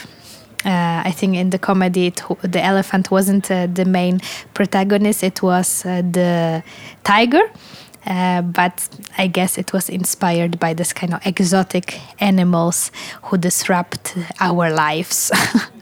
uh, 0.66 1.04
I 1.06 1.12
think 1.12 1.36
in 1.36 1.50
the 1.50 1.60
comedy, 1.60 2.08
it, 2.08 2.22
the 2.42 2.64
elephant 2.64 3.12
wasn't 3.12 3.50
uh, 3.52 3.68
the 3.68 3.86
main 3.86 4.22
protagonist, 4.54 5.24
it 5.24 5.42
was 5.42 5.86
uh, 5.86 6.02
the 6.02 6.64
tiger. 7.04 7.44
Uh, 8.06 8.42
but 8.42 8.88
I 9.18 9.28
guess 9.28 9.58
it 9.58 9.74
was 9.74 9.90
inspired 9.90 10.60
by 10.60 10.74
this 10.74 10.94
kind 10.94 11.14
of 11.14 11.26
exotic 11.28 12.00
animals 12.22 12.90
who 13.24 13.38
disrupt 13.38 14.16
our 14.40 14.72
lives. 14.72 15.30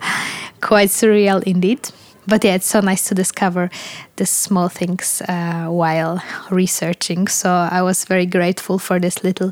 Quite 0.61 0.89
surreal 0.89 1.43
indeed. 1.43 1.87
But 2.27 2.43
yeah, 2.43 2.55
it's 2.55 2.65
so 2.65 2.79
nice 2.79 3.07
to 3.09 3.15
discover 3.15 3.69
the 4.15 4.25
small 4.25 4.69
things 4.69 5.21
uh, 5.27 5.67
while 5.67 6.19
researching. 6.49 7.27
So 7.27 7.49
I 7.49 7.83
was 7.83 8.05
very 8.05 8.25
grateful 8.25 8.79
for 8.79 8.99
this 8.99 9.23
little 9.23 9.51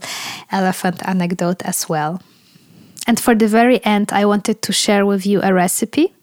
elephant 0.51 1.07
anecdote 1.07 1.61
as 1.63 1.87
well. 1.87 2.19
And 3.07 3.19
for 3.19 3.35
the 3.35 3.47
very 3.47 3.83
end, 3.83 4.11
I 4.11 4.25
wanted 4.25 4.61
to 4.61 4.71
share 4.71 5.05
with 5.05 5.25
you 5.25 5.41
a 5.41 5.53
recipe, 5.53 6.13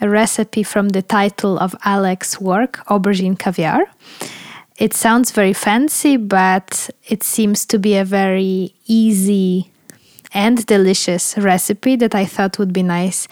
a 0.00 0.08
recipe 0.08 0.62
from 0.62 0.90
the 0.90 1.02
title 1.02 1.58
of 1.58 1.74
Alex's 1.84 2.40
work, 2.40 2.78
Aubergine 2.88 3.38
Caviar. 3.38 3.82
It 4.78 4.94
sounds 4.94 5.32
very 5.32 5.52
fancy, 5.52 6.16
but 6.16 6.88
it 7.06 7.22
seems 7.22 7.66
to 7.66 7.78
be 7.78 7.96
a 7.96 8.04
very 8.04 8.74
easy 8.86 9.70
and 10.32 10.64
delicious 10.66 11.36
recipe 11.36 11.96
that 11.96 12.14
I 12.14 12.24
thought 12.24 12.58
would 12.58 12.72
be 12.72 12.82
nice 12.82 13.26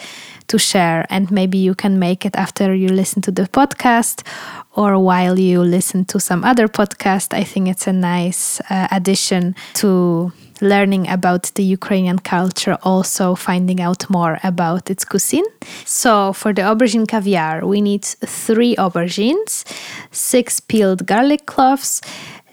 to 0.49 0.59
share. 0.59 1.07
And 1.09 1.31
maybe 1.31 1.59
you 1.59 1.75
can 1.75 1.99
make 1.99 2.27
it 2.27 2.35
after 2.37 2.75
you 2.75 2.89
listen 2.89 3.23
to 3.23 3.31
the 3.31 3.43
podcast 3.43 4.27
or 4.75 4.99
while 4.99 5.39
you 5.39 5.63
listen 5.63 6.05
to 6.07 6.21
some 6.21 6.45
other 6.45 6.69
podcast. 6.69 7.33
I 7.33 7.45
think 7.45 7.69
it's 7.69 7.87
a 7.87 7.93
nice 7.93 8.61
uh, 8.69 8.89
addition 8.91 9.55
to 9.75 10.33
learning 10.61 11.09
about 11.09 11.51
the 11.55 11.63
Ukrainian 11.63 12.19
culture, 12.19 12.77
also 12.83 13.35
finding 13.35 13.81
out 13.81 14.09
more 14.11 14.39
about 14.43 14.91
its 14.91 15.05
cuisine. 15.05 15.45
So, 15.85 16.33
for 16.33 16.53
the 16.53 16.63
aubergine 16.63 17.07
caviar, 17.07 17.67
we 17.67 17.81
need 17.81 18.05
three 18.05 18.77
aubergines, 18.77 19.65
six 20.11 20.61
peeled 20.61 21.07
garlic 21.07 21.47
cloves, 21.47 22.01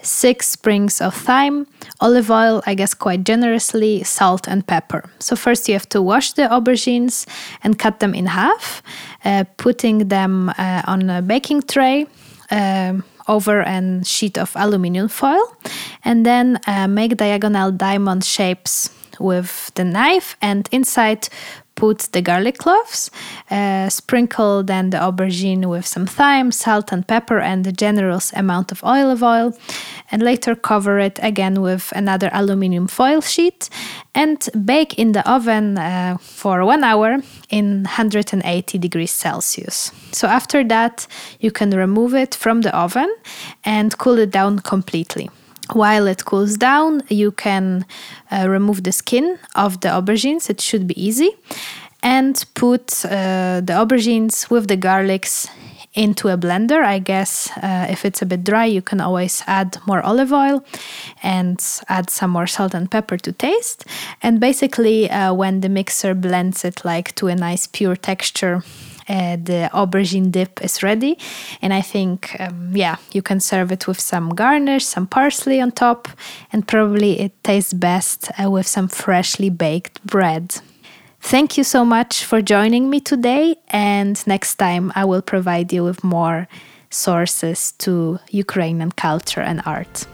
six 0.02 0.50
sprigs 0.50 1.02
of 1.02 1.16
thyme, 1.16 1.68
olive 2.00 2.30
oil, 2.30 2.62
I 2.66 2.76
guess 2.76 2.94
quite 2.94 3.24
generously, 3.24 4.04
salt 4.04 4.48
and 4.48 4.66
pepper. 4.66 5.04
So, 5.20 5.36
first 5.36 5.68
you 5.68 5.74
have 5.74 5.90
to 5.90 6.02
wash 6.02 6.34
the 6.34 6.44
aubergines 6.44 7.28
and 7.64 7.78
cut 7.78 8.00
them 8.00 8.14
in 8.14 8.28
half, 8.28 8.82
uh, 9.24 9.46
putting 9.58 10.08
them 10.08 10.50
uh, 10.58 10.82
on 10.86 11.10
a 11.10 11.22
baking 11.22 11.64
tray. 11.64 12.08
Um, 12.52 13.04
over 13.28 13.62
a 13.62 14.04
sheet 14.04 14.38
of 14.38 14.52
aluminum 14.56 15.08
foil 15.08 15.56
and 16.04 16.26
then 16.26 16.60
uh, 16.68 16.88
make 16.88 17.18
diagonal 17.18 17.72
diamond 17.72 18.24
shapes 18.24 18.90
with 19.20 19.72
the 19.76 19.84
knife 19.84 20.36
and 20.42 20.70
inside 20.72 21.30
put 21.76 22.00
the 22.14 22.22
garlic 22.22 22.58
cloves, 22.58 23.12
uh, 23.52 23.90
sprinkle 23.90 24.64
then 24.64 24.90
the 24.90 24.98
aubergine 24.98 25.66
with 25.66 25.86
some 25.86 26.06
thyme, 26.06 26.52
salt, 26.52 26.92
and 26.92 27.08
pepper, 27.08 27.40
and 27.40 27.68
a 27.68 27.72
generous 27.72 28.32
amount 28.34 28.72
of 28.72 28.84
olive 28.84 29.24
oil, 29.24 29.54
and 30.12 30.22
later 30.22 30.56
cover 30.56 31.00
it 31.00 31.20
again 31.22 31.62
with 31.62 31.92
another 31.96 32.30
aluminum 32.34 32.88
foil 32.88 33.22
sheet 33.22 33.70
and 34.14 34.50
bake 34.66 34.98
in 34.98 35.12
the 35.12 35.30
oven 35.30 35.78
uh, 35.78 36.18
for 36.20 36.66
one 36.66 36.84
hour 36.84 37.18
in 37.50 37.84
180 37.84 38.78
degrees 38.78 39.12
Celsius. 39.12 39.92
So, 40.12 40.28
after 40.28 40.64
that, 40.64 41.08
you 41.40 41.52
can 41.52 41.72
remove 41.72 42.16
it 42.16 42.34
from 42.34 42.62
the 42.62 42.76
oven 42.76 43.14
and 43.64 43.98
cool 43.98 44.18
it 44.20 44.32
down 44.32 44.60
completely 44.60 45.30
while 45.74 46.08
it 46.08 46.26
cools 46.26 46.58
down, 46.58 47.04
you 47.10 47.32
can 47.32 47.86
uh, 48.32 48.48
remove 48.50 48.84
the 48.84 48.92
skin 48.92 49.40
of 49.56 49.82
the 49.82 49.90
aubergines. 49.90 50.50
It 50.50 50.62
should 50.62 50.88
be 50.88 51.02
easy. 51.02 51.32
And 52.04 52.44
put 52.54 53.04
uh, 53.06 53.62
the 53.64 53.74
aubergines 53.74 54.50
with 54.50 54.68
the 54.68 54.78
garlics 54.78 55.50
into 55.96 56.28
a 56.30 56.38
blender. 56.38 56.84
I 56.84 57.00
guess 57.00 57.50
uh, 57.58 57.88
if 57.90 58.06
it's 58.06 58.22
a 58.22 58.26
bit 58.26 58.44
dry, 58.44 58.66
you 58.66 58.82
can 58.82 59.02
always 59.02 59.42
add 59.48 59.78
more 59.88 60.02
olive 60.02 60.32
oil 60.32 60.64
and 61.24 61.60
add 61.88 62.10
some 62.10 62.30
more 62.32 62.48
salt 62.48 62.74
and 62.74 62.92
pepper 62.92 63.18
to 63.18 63.32
taste. 63.32 63.86
And 64.22 64.40
basically, 64.40 65.10
uh, 65.10 65.34
when 65.34 65.62
the 65.62 65.70
mixer 65.70 66.14
blends 66.14 66.64
it 66.64 66.86
like 66.86 67.16
to 67.16 67.28
a 67.28 67.36
nice 67.36 67.66
pure 67.66 67.96
texture, 67.96 68.62
the 69.08 69.70
aubergine 69.74 70.32
dip 70.32 70.64
is 70.64 70.82
ready. 70.84 71.18
And 71.62 71.74
I 71.74 71.82
think, 71.82 72.36
um, 72.40 72.72
yeah, 72.74 72.98
you 73.12 73.22
can 73.22 73.40
serve 73.40 73.72
it 73.72 73.88
with 73.88 74.00
some 74.00 74.30
garnish, 74.30 74.86
some 74.86 75.08
parsley 75.08 75.62
on 75.62 75.72
top, 75.72 76.08
and 76.52 76.68
probably 76.68 77.20
it 77.20 77.32
tastes 77.44 77.74
best 77.74 78.32
uh, 78.44 78.50
with 78.50 78.68
some 78.68 78.88
freshly 78.88 79.50
baked 79.50 80.06
bread. 80.06 80.62
Thank 81.22 81.58
you 81.58 81.64
so 81.64 81.84
much 81.84 82.24
for 82.24 82.42
joining 82.42 82.90
me 82.90 83.00
today, 83.00 83.56
and 83.70 84.26
next 84.28 84.56
time 84.56 84.92
I 84.96 85.06
will 85.06 85.24
provide 85.24 85.74
you 85.74 85.84
with 85.84 86.04
more 86.04 86.48
sources 86.92 87.72
to 87.80 88.20
Ukrainian 88.30 88.92
culture 88.92 89.42
and 89.42 89.62
art. 89.66 90.06